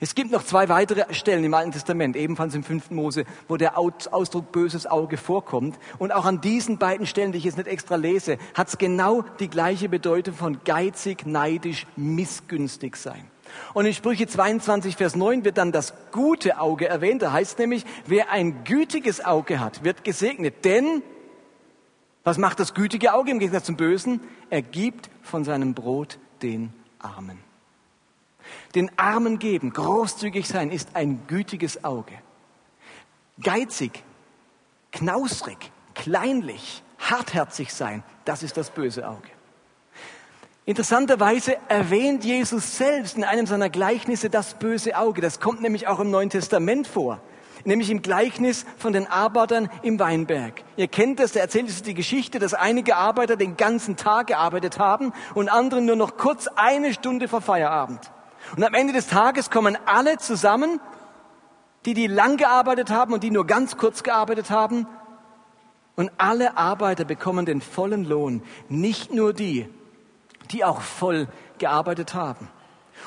[0.01, 3.79] Es gibt noch zwei weitere Stellen im Alten Testament, ebenfalls im fünften Mose, wo der
[3.79, 5.79] Ausdruck böses Auge vorkommt.
[5.99, 9.25] Und auch an diesen beiden Stellen, die ich jetzt nicht extra lese, hat es genau
[9.41, 13.31] die gleiche Bedeutung von geizig, neidisch, missgünstig sein.
[13.75, 17.23] Und in Sprüche 22, Vers 9 wird dann das gute Auge erwähnt.
[17.23, 20.65] Da heißt nämlich, wer ein gütiges Auge hat, wird gesegnet.
[20.65, 21.03] Denn,
[22.25, 24.21] was macht das gütige Auge im Gegensatz zum Bösen?
[24.51, 27.48] Er gibt von seinem Brot den Armen.
[28.75, 32.15] Den Armen geben, großzügig sein, ist ein gütiges Auge.
[33.43, 34.03] Geizig,
[34.93, 39.29] knausrig, kleinlich, hartherzig sein, das ist das böse Auge.
[40.69, 45.23] Interessanterweise erwähnt Jesus selbst in einem seiner Gleichnisse das böse Auge.
[45.23, 47.23] Das kommt nämlich auch im Neuen Testament vor.
[47.65, 50.63] Nämlich im Gleichnis von den Arbeitern im Weinberg.
[50.77, 54.79] Ihr kennt das, da erzählt es die Geschichte, dass einige Arbeiter den ganzen Tag gearbeitet
[54.79, 58.11] haben und andere nur noch kurz eine Stunde vor Feierabend.
[58.57, 60.81] Und am Ende des Tages kommen alle zusammen,
[61.85, 64.87] die, die lang gearbeitet haben und die nur ganz kurz gearbeitet haben.
[65.97, 69.69] Und alle Arbeiter bekommen den vollen Lohn, nicht nur die,
[70.51, 72.49] die auch voll gearbeitet haben.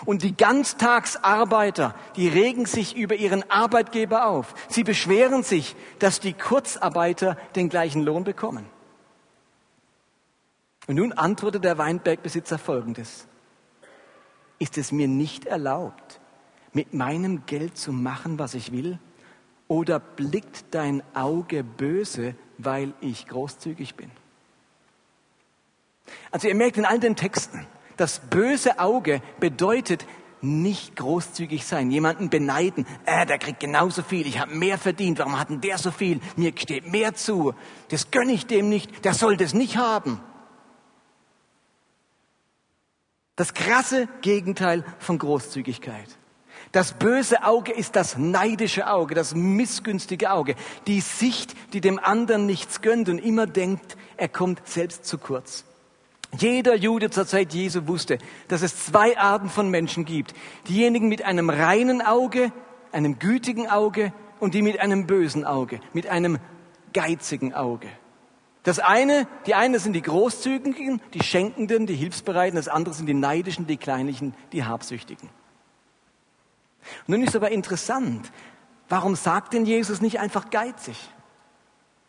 [0.05, 4.53] Und die Ganztagsarbeiter, die regen sich über ihren Arbeitgeber auf.
[4.69, 8.65] Sie beschweren sich, dass die Kurzarbeiter den gleichen Lohn bekommen.
[10.87, 13.27] Und nun antwortet der Weinbergbesitzer Folgendes
[14.61, 16.19] ist es mir nicht erlaubt,
[16.71, 18.99] mit meinem Geld zu machen, was ich will?
[19.67, 24.11] Oder blickt dein Auge böse, weil ich großzügig bin?
[26.29, 27.65] Also ihr merkt in all den Texten,
[27.97, 30.05] das böse Auge bedeutet
[30.41, 35.39] nicht großzügig sein, jemanden beneiden, äh, der kriegt genauso viel, ich habe mehr verdient, warum
[35.39, 37.53] hat denn der so viel, mir steht mehr zu,
[37.89, 40.19] das gönne ich dem nicht, der soll das nicht haben.
[43.41, 46.05] Das krasse Gegenteil von Großzügigkeit.
[46.71, 50.53] Das böse Auge ist das neidische Auge, das missgünstige Auge,
[50.85, 55.65] die Sicht, die dem anderen nichts gönnt und immer denkt, er kommt selbst zu kurz.
[56.37, 60.35] Jeder Jude zur Zeit Jesu wusste, dass es zwei Arten von Menschen gibt.
[60.69, 62.51] Diejenigen mit einem reinen Auge,
[62.91, 66.37] einem gütigen Auge und die mit einem bösen Auge, mit einem
[66.93, 67.87] geizigen Auge.
[68.63, 73.13] Das eine, die eine sind die Großzügigen, die Schenkenden, die Hilfsbereiten, das andere sind die
[73.15, 75.29] Neidischen, die Kleinlichen, die Habsüchtigen.
[77.07, 78.31] Nun ist aber interessant,
[78.87, 80.97] warum sagt denn Jesus nicht einfach geizig?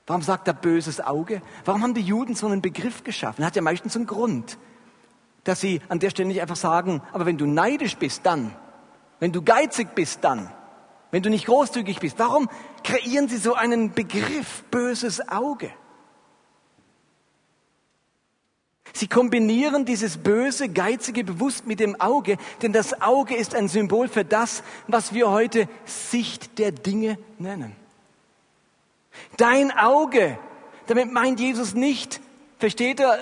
[0.07, 1.41] Warum sagt er böses Auge?
[1.65, 3.45] Warum haben die Juden so einen Begriff geschaffen?
[3.45, 4.59] Hat ja meistens einen Grund,
[5.45, 8.55] dass sie an der Stelle nicht einfach sagen, aber wenn du neidisch bist, dann.
[9.21, 10.53] Wenn du geizig bist, dann.
[11.13, 12.19] Wenn du nicht großzügig bist.
[12.19, 12.49] Warum
[12.83, 15.71] kreieren sie so einen Begriff böses Auge?
[18.93, 24.09] Sie kombinieren dieses böse, geizige bewusst mit dem Auge, denn das Auge ist ein Symbol
[24.09, 27.75] für das, was wir heute Sicht der Dinge nennen.
[29.39, 30.39] Dein Auge,
[30.87, 32.21] damit meint Jesus nicht,
[32.59, 33.19] versteht er, äh,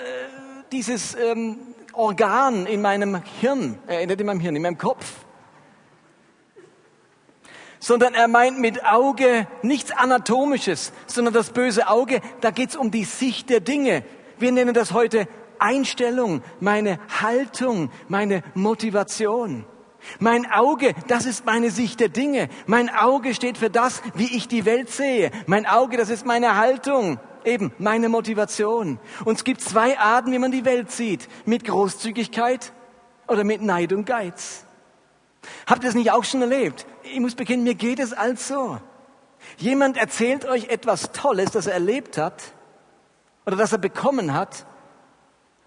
[0.71, 1.57] dieses ähm,
[1.93, 5.05] Organ in meinem Hirn, äh, in meinem Hirn, in meinem Kopf,
[7.79, 12.91] sondern er meint mit Auge nichts Anatomisches, sondern das böse Auge, da geht es um
[12.91, 14.03] die Sicht der Dinge.
[14.37, 15.27] Wir nennen das heute
[15.61, 19.65] Einstellung, meine Haltung, meine Motivation.
[20.19, 22.49] Mein Auge, das ist meine Sicht der Dinge.
[22.65, 25.31] Mein Auge steht für das, wie ich die Welt sehe.
[25.45, 28.99] Mein Auge, das ist meine Haltung, eben meine Motivation.
[29.25, 31.27] Und es gibt zwei Arten, wie man die Welt sieht.
[31.45, 32.73] Mit Großzügigkeit
[33.27, 34.65] oder mit Neid und Geiz.
[35.67, 36.85] Habt ihr das nicht auch schon erlebt?
[37.03, 38.79] Ich muss bekennen, mir geht es als so.
[39.57, 42.41] Jemand erzählt euch etwas Tolles, das er erlebt hat
[43.45, 44.65] oder das er bekommen hat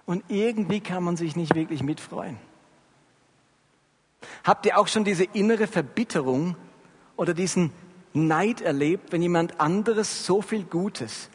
[0.06, 2.38] und irgendwie kann man sich nicht wirklich mitfreuen.
[4.42, 6.56] Habt ihr auch schon diese innere Verbitterung
[7.16, 7.72] oder diesen
[8.12, 11.28] Neid erlebt, wenn jemand anderes so viel Gutes,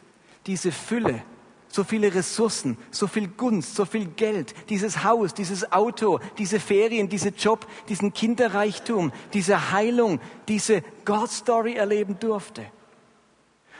[0.46, 1.22] diese Fülle,
[1.68, 7.08] so viele Ressourcen, so viel Gunst, so viel Geld, dieses Haus, dieses Auto, diese Ferien,
[7.08, 12.64] diese Job, diesen Kinderreichtum, diese Heilung, diese God-Story erleben durfte.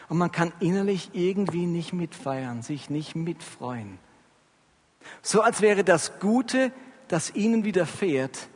[0.08, 3.98] Und man kann innerlich irgendwie nicht mitfeiern, sich nicht mitfreuen.
[5.22, 6.72] So als wäre das Gute,
[7.08, 8.48] das ihnen widerfährt,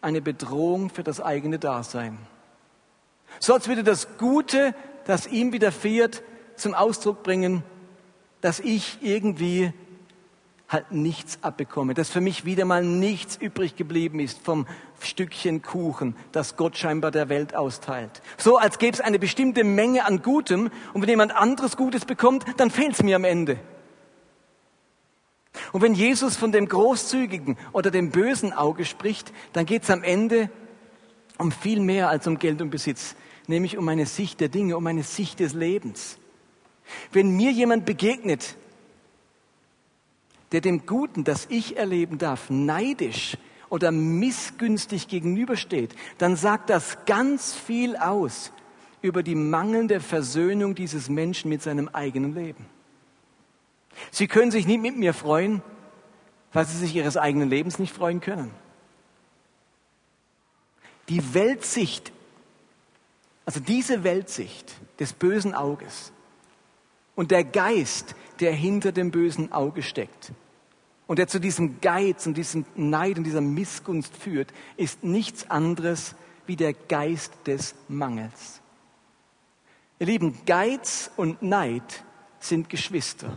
[0.00, 2.18] eine Bedrohung für das eigene Dasein.
[3.40, 6.22] So als würde das Gute, das ihm widerfährt,
[6.56, 7.62] zum Ausdruck bringen,
[8.40, 9.72] dass ich irgendwie
[10.68, 14.66] halt nichts abbekomme, dass für mich wieder mal nichts übrig geblieben ist vom
[15.00, 18.22] Stückchen Kuchen, das Gott scheinbar der Welt austeilt.
[18.36, 22.44] So als gäbe es eine bestimmte Menge an Gutem und wenn jemand anderes Gutes bekommt,
[22.56, 23.58] dann fehlt es mir am Ende.
[25.72, 30.02] Und wenn Jesus von dem großzügigen oder dem bösen Auge spricht, dann geht es am
[30.02, 30.50] Ende
[31.38, 33.14] um viel mehr als um Geld und Besitz,
[33.46, 36.18] nämlich um eine Sicht der Dinge, um eine Sicht des Lebens.
[37.12, 38.56] Wenn mir jemand begegnet,
[40.52, 43.36] der dem Guten, das ich erleben darf, neidisch
[43.68, 48.52] oder missgünstig gegenübersteht, dann sagt das ganz viel aus
[49.02, 52.66] über die mangelnde Versöhnung dieses Menschen mit seinem eigenen Leben.
[54.10, 55.62] Sie können sich nicht mit mir freuen,
[56.52, 58.50] weil sie sich ihres eigenen Lebens nicht freuen können.
[61.08, 62.12] Die Weltsicht,
[63.44, 66.12] also diese Weltsicht des bösen Auges
[67.14, 70.32] und der Geist, der hinter dem bösen Auge steckt
[71.06, 76.14] und der zu diesem Geiz und diesem Neid und dieser Missgunst führt, ist nichts anderes
[76.46, 78.60] wie der Geist des Mangels.
[79.98, 82.04] Ihr Lieben, Geiz und Neid
[82.40, 83.36] sind Geschwister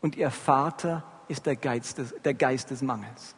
[0.00, 3.34] und ihr Vater ist der Geist des, der Geist des Mangels.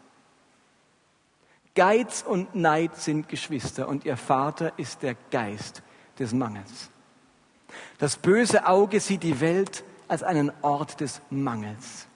[1.74, 5.82] Geiz und Neid sind Geschwister und ihr Vater ist der Geist
[6.18, 6.90] des Mangels.
[7.98, 12.06] Das böse Auge sieht die Welt als einen Ort des Mangels.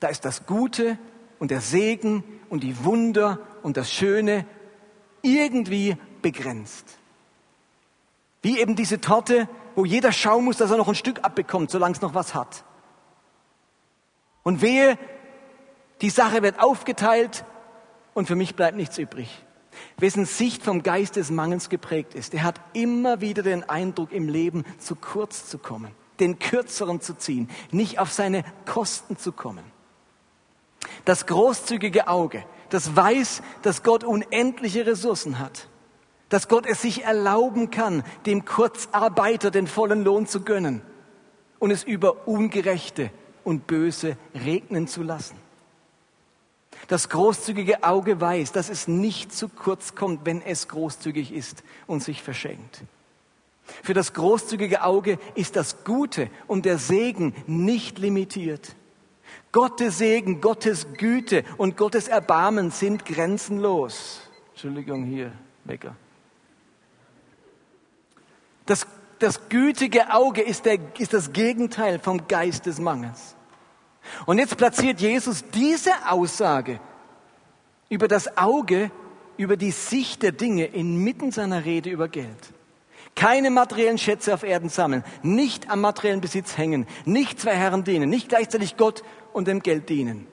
[0.00, 0.98] Da ist das Gute
[1.38, 4.44] und der Segen und die Wunder und das Schöne
[5.22, 6.98] irgendwie begrenzt.
[8.42, 11.94] Wie eben diese Torte, wo jeder schauen muss, dass er noch ein Stück abbekommt, solange
[11.94, 12.64] es noch was hat.
[14.42, 14.98] Und wehe,
[16.00, 17.44] die Sache wird aufgeteilt
[18.14, 19.44] und für mich bleibt nichts übrig.
[19.98, 24.28] Wessen Sicht vom Geist des Mangels geprägt ist, der hat immer wieder den Eindruck, im
[24.28, 29.64] Leben zu kurz zu kommen, den Kürzeren zu ziehen, nicht auf seine Kosten zu kommen.
[31.04, 35.68] Das großzügige Auge, das weiß, dass Gott unendliche Ressourcen hat,
[36.28, 40.82] dass Gott es sich erlauben kann, dem Kurzarbeiter den vollen Lohn zu gönnen
[41.58, 43.10] und es über Ungerechte
[43.50, 45.36] und Böse regnen zu lassen.
[46.88, 52.02] Das großzügige Auge weiß, dass es nicht zu kurz kommt, wenn es großzügig ist und
[52.02, 52.82] sich verschenkt.
[53.82, 58.76] Für das großzügige Auge ist das Gute und der Segen nicht limitiert.
[59.52, 64.22] Gottes Segen, Gottes Güte und Gottes Erbarmen sind grenzenlos.
[64.50, 65.32] Entschuldigung, hier,
[65.64, 65.96] Wecker.
[68.66, 68.86] Das,
[69.18, 73.34] das gütige Auge ist, der, ist das Gegenteil vom Geist des Mangels.
[74.26, 76.80] Und jetzt platziert Jesus diese Aussage
[77.88, 78.90] über das Auge,
[79.36, 82.52] über die Sicht der Dinge inmitten seiner Rede über Geld.
[83.16, 88.08] Keine materiellen Schätze auf Erden sammeln, nicht am materiellen Besitz hängen, nicht zwei Herren dienen,
[88.08, 90.26] nicht gleichzeitig Gott und dem Geld dienen.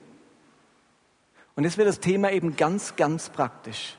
[1.56, 3.96] Und jetzt wird das Thema eben ganz, ganz praktisch.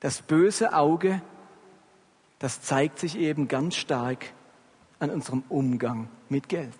[0.00, 1.20] Das böse Auge,
[2.38, 4.32] das zeigt sich eben ganz stark
[4.98, 6.74] an unserem Umgang mit Geld.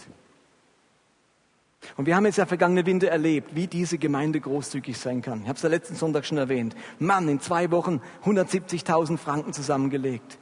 [1.96, 5.42] Und wir haben jetzt ja vergangene Winter erlebt, wie diese Gemeinde großzügig sein kann.
[5.42, 6.74] Ich habe es ja letzten Sonntag schon erwähnt.
[6.98, 10.38] Mann, in zwei Wochen 170.000 Franken zusammengelegt,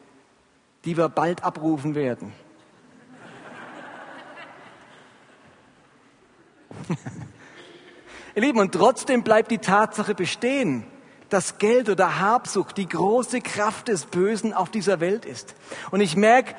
[0.84, 2.32] die wir bald abrufen werden.
[8.34, 10.84] Ihr Lieben, und trotzdem bleibt die Tatsache bestehen,
[11.28, 15.54] dass Geld oder Habsucht die große Kraft des Bösen auf dieser Welt ist.
[15.90, 16.54] Und ich merke,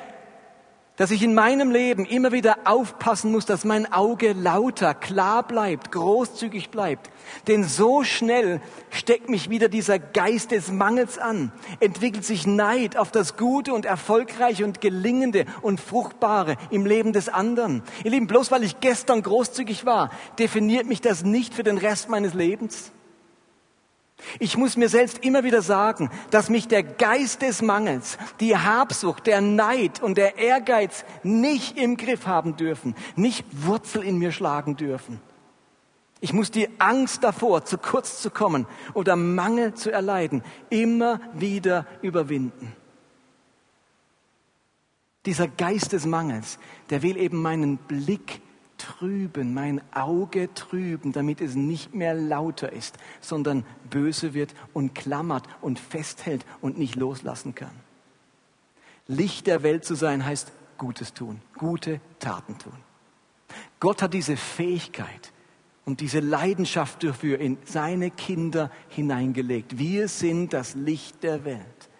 [1.00, 5.92] dass ich in meinem Leben immer wieder aufpassen muss, dass mein Auge lauter, klar bleibt,
[5.92, 7.10] großzügig bleibt.
[7.48, 13.10] Denn so schnell steckt mich wieder dieser Geist des Mangels an, entwickelt sich Neid auf
[13.10, 17.82] das Gute und Erfolgreiche und Gelingende und Fruchtbare im Leben des anderen.
[18.04, 22.10] Ihr Lieben, bloß weil ich gestern großzügig war, definiert mich das nicht für den Rest
[22.10, 22.92] meines Lebens.
[24.38, 29.26] Ich muss mir selbst immer wieder sagen, dass mich der Geist des Mangels, die Habsucht,
[29.26, 34.76] der Neid und der Ehrgeiz nicht im Griff haben dürfen, nicht Wurzel in mir schlagen
[34.76, 35.20] dürfen.
[36.20, 41.86] Ich muss die Angst davor, zu kurz zu kommen oder Mangel zu erleiden, immer wieder
[42.02, 42.74] überwinden.
[45.26, 46.58] Dieser Geist des Mangels,
[46.90, 48.40] der will eben meinen Blick
[48.80, 55.46] trüben, mein Auge trüben, damit es nicht mehr lauter ist, sondern böse wird und klammert
[55.60, 57.70] und festhält und nicht loslassen kann.
[59.06, 62.72] Licht der Welt zu sein heißt Gutes tun, gute Taten tun.
[63.80, 65.32] Gott hat diese Fähigkeit
[65.84, 69.78] und diese Leidenschaft dafür in seine Kinder hineingelegt.
[69.78, 71.90] Wir sind das Licht der Welt.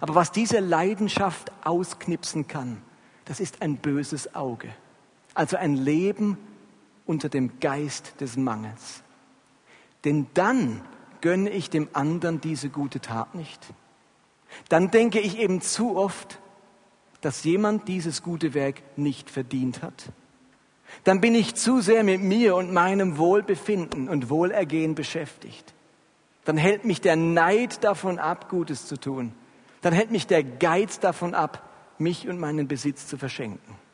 [0.00, 2.82] Aber was diese Leidenschaft ausknipsen kann,
[3.24, 4.68] das ist ein böses Auge.
[5.36, 6.38] Also ein Leben
[7.04, 9.02] unter dem Geist des Mangels.
[10.04, 10.80] Denn dann
[11.20, 13.60] gönne ich dem anderen diese gute Tat nicht.
[14.70, 16.40] Dann denke ich eben zu oft,
[17.20, 20.10] dass jemand dieses gute Werk nicht verdient hat.
[21.04, 25.74] Dann bin ich zu sehr mit mir und meinem Wohlbefinden und Wohlergehen beschäftigt.
[26.46, 29.32] Dann hält mich der Neid davon ab, Gutes zu tun.
[29.82, 31.68] Dann hält mich der Geiz davon ab,
[31.98, 33.85] mich und meinen Besitz zu verschenken.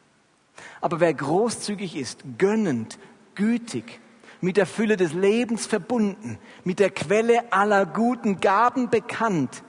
[0.80, 2.98] Aber wer großzügig ist, gönnend,
[3.34, 4.00] gütig,
[4.40, 9.62] mit der Fülle des Lebens verbunden, mit der Quelle aller guten Gaben bekannt,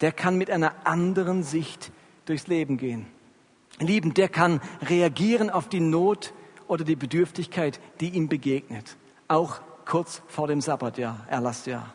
[0.00, 1.92] der kann mit einer anderen Sicht
[2.24, 3.06] durchs Leben gehen.
[3.78, 6.32] Lieben, der kann reagieren auf die Not
[6.68, 8.96] oder die Bedürftigkeit, die ihm begegnet.
[9.28, 11.94] Auch kurz vor dem Sabbatjahr, Erlassjahr.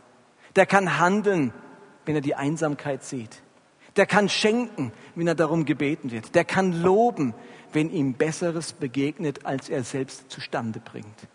[0.56, 1.54] Der kann handeln,
[2.06, 3.42] wenn er die Einsamkeit sieht.
[3.98, 6.36] Der kann schenken, wenn er darum gebeten wird.
[6.36, 7.34] Der kann loben,
[7.74, 11.28] wenn ihm Besseres begegnet, als er selbst zustande bringt.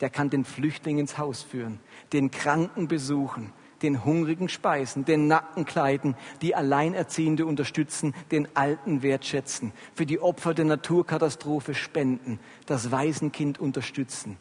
[0.00, 1.78] Der kann den Flüchtling ins Haus führen,
[2.12, 9.72] den Kranken besuchen, den Hungrigen speisen, den Nacken kleiden, die Alleinerziehende unterstützen, den Alten wertschätzen,
[9.94, 14.38] für die Opfer der Naturkatastrophe spenden, das Waisenkind unterstützen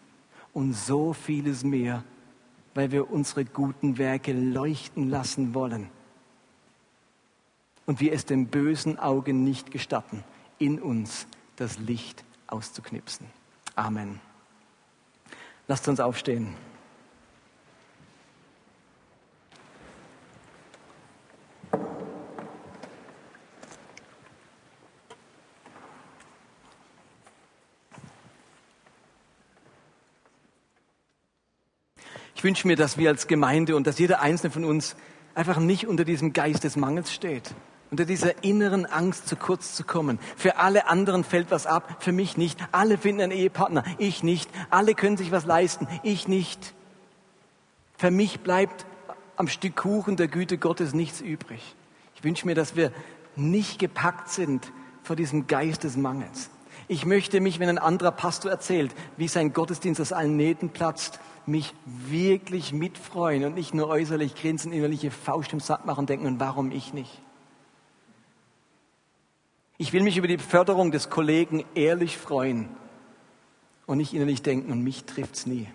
[0.52, 2.04] und so vieles mehr,
[2.74, 5.90] weil wir unsere guten Werke leuchten lassen wollen
[7.86, 10.24] und wir es dem bösen Auge nicht gestatten,
[10.60, 13.28] in uns das Licht auszuknipsen.
[13.76, 14.20] Amen.
[15.68, 16.56] Lasst uns aufstehen.
[32.36, 34.96] Ich wünsche mir, dass wir als Gemeinde und dass jeder einzelne von uns
[35.36, 37.54] einfach nicht unter diesem Geist des Mangels steht
[37.92, 40.18] unter dieser inneren Angst zu kurz zu kommen.
[40.38, 42.58] Für alle anderen fällt was ab, für mich nicht.
[42.72, 44.50] Alle finden einen Ehepartner, ich nicht.
[44.70, 46.74] Alle können sich was leisten, ich nicht.
[47.98, 48.86] Für mich bleibt
[49.36, 51.76] am Stück Kuchen der Güte Gottes nichts übrig.
[52.16, 52.94] Ich wünsche mir, dass wir
[53.36, 54.72] nicht gepackt sind
[55.04, 56.50] vor diesem Geist des Mangels.
[56.88, 61.20] Ich möchte mich, wenn ein anderer Pastor erzählt, wie sein Gottesdienst aus allen Nähten platzt,
[61.46, 66.28] mich wirklich mitfreuen und nicht nur äußerlich grinsen, innerliche Faust im Sack machen und denken,
[66.28, 67.22] und warum ich nicht?
[69.82, 72.70] Ich will mich über die Förderung des Kollegen ehrlich freuen
[73.88, 75.68] und nicht innerlich denken, und mich trifft's nie.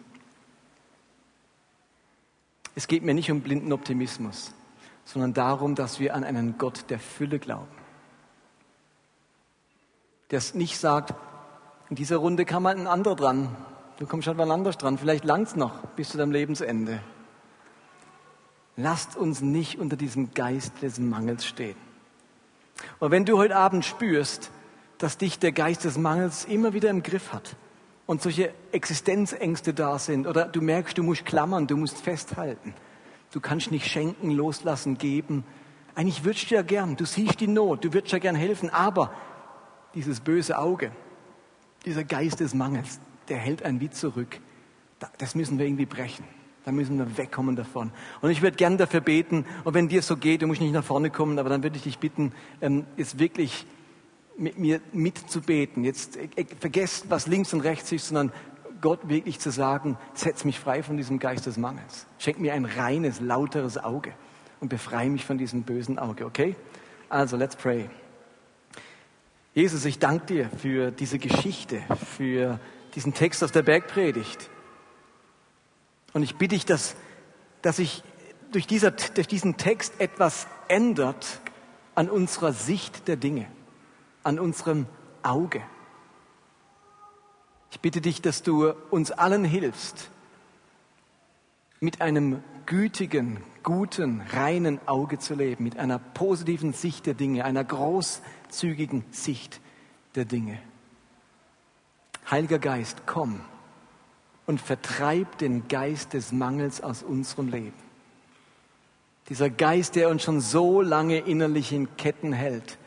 [2.77, 4.55] Es geht mir nicht um blinden Optimismus,
[5.05, 7.67] sondern darum, dass wir an einen Gott der Fülle glauben.
[10.31, 11.13] Der es nicht sagt,
[11.91, 13.57] in dieser Runde kann mal ein anderer dran.
[13.99, 14.99] Du kommst schon mal anders dran.
[14.99, 17.03] Vielleicht langt's noch bis zu deinem Lebensende.
[18.77, 21.86] Lasst uns nicht unter diesem Geist des Mangels stehen.
[22.99, 24.51] Und wenn du heute Abend spürst,
[24.99, 27.57] dass dich der Geist des Mangels immer wieder im Griff hat
[28.07, 32.75] und solche Existenzängste da sind oder du merkst, du musst klammern, du musst festhalten,
[33.33, 35.45] du kannst nicht schenken, loslassen, geben.
[35.95, 39.13] Eigentlich würdest du ja gern, du siehst die Not, du würdest ja gern helfen, aber
[39.95, 40.93] dieses böse Auge,
[41.85, 44.41] dieser Geist des Mangels, der hält einen wie zurück.
[45.19, 46.25] Das müssen wir irgendwie brechen.
[46.67, 47.93] Da müssen wir wegkommen davon.
[48.23, 50.83] Und ich würde gern dafür beten, und wenn dir so geht, du musst nicht nach
[50.83, 53.65] vorne kommen, aber dann würde ich dich bitten, ähm, jetzt wirklich
[54.37, 55.85] mit mir mitzubeten.
[55.85, 58.33] Jetzt äh, äh, vergesst, was links und rechts ist, sondern
[58.81, 62.05] Gott wirklich zu sagen, setz mich frei von diesem Geist des Mangels.
[62.19, 64.13] Schenk mir ein reines, lauteres Auge
[64.59, 66.57] und befreie mich von diesem bösen Auge, okay?
[67.09, 67.89] Also, let's pray.
[69.55, 71.81] Jesus, ich danke dir für diese Geschichte,
[72.17, 72.59] für
[72.97, 74.51] diesen Text aus der Bergpredigt.
[76.17, 76.97] Und ich bitte dich, dass,
[77.61, 78.03] dass sich
[78.51, 81.43] durch, dieser, durch diesen Text etwas ändert
[81.95, 83.47] an unserer Sicht der Dinge,
[84.23, 84.87] an unserem
[85.23, 85.61] Auge.
[87.71, 90.09] Ich bitte dich, dass du uns allen hilfst,
[91.81, 97.63] mit einem gütigen, guten, reinen Auge zu leben, mit einer positiven Sicht der Dinge, einer
[97.63, 99.61] großzügigen Sicht
[100.15, 100.63] der Dinge.
[102.31, 103.43] Heiliger Geist, komm
[104.47, 107.87] und vertreib den Geist des Mangels aus unserem Leben.
[109.29, 112.79] Dieser Geist, der uns schon so lange innerlich in Ketten hält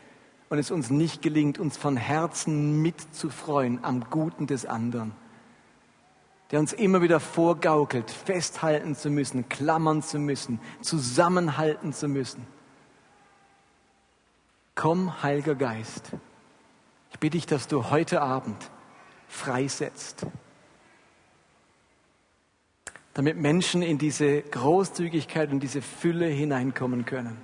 [0.48, 5.12] und es uns nicht gelingt, uns von Herzen mitzufreuen am Guten des anderen,
[6.50, 12.46] der uns immer wieder vorgaukelt, festhalten zu müssen, klammern zu müssen, zusammenhalten zu müssen.
[14.74, 16.12] Komm, Heiliger Geist,
[17.12, 18.70] ich bitte dich, dass du heute Abend
[19.28, 20.24] freisetzt
[23.14, 27.36] damit Menschen in diese Großzügigkeit und diese Fülle hineinkommen können.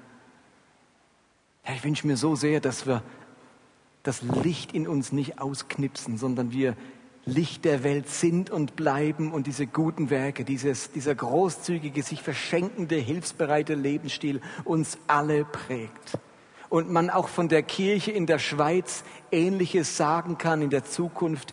[1.66, 3.02] Ja, ich wünsche mir so sehr, dass wir
[4.02, 6.76] das Licht in uns nicht ausknipsen, sondern wir
[7.24, 12.94] Licht der Welt sind und bleiben und diese guten Werke, dieses, dieser großzügige, sich verschenkende,
[12.94, 16.18] hilfsbereite Lebensstil uns alle prägt.
[16.68, 19.02] Und man auch von der Kirche in der Schweiz
[19.32, 21.52] Ähnliches sagen kann in der Zukunft,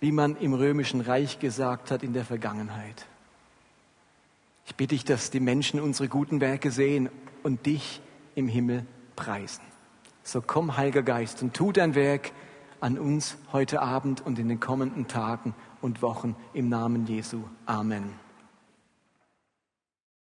[0.00, 3.06] wie man im römischen Reich gesagt hat in der Vergangenheit.
[4.68, 7.08] Ich bitte dich, dass die Menschen unsere guten Werke sehen
[7.42, 8.02] und dich
[8.34, 8.84] im Himmel
[9.16, 9.62] preisen.
[10.22, 12.32] So komm, Heiliger Geist, und tu dein Werk
[12.78, 17.44] an uns heute Abend und in den kommenden Tagen und Wochen im Namen Jesu.
[17.64, 18.27] Amen.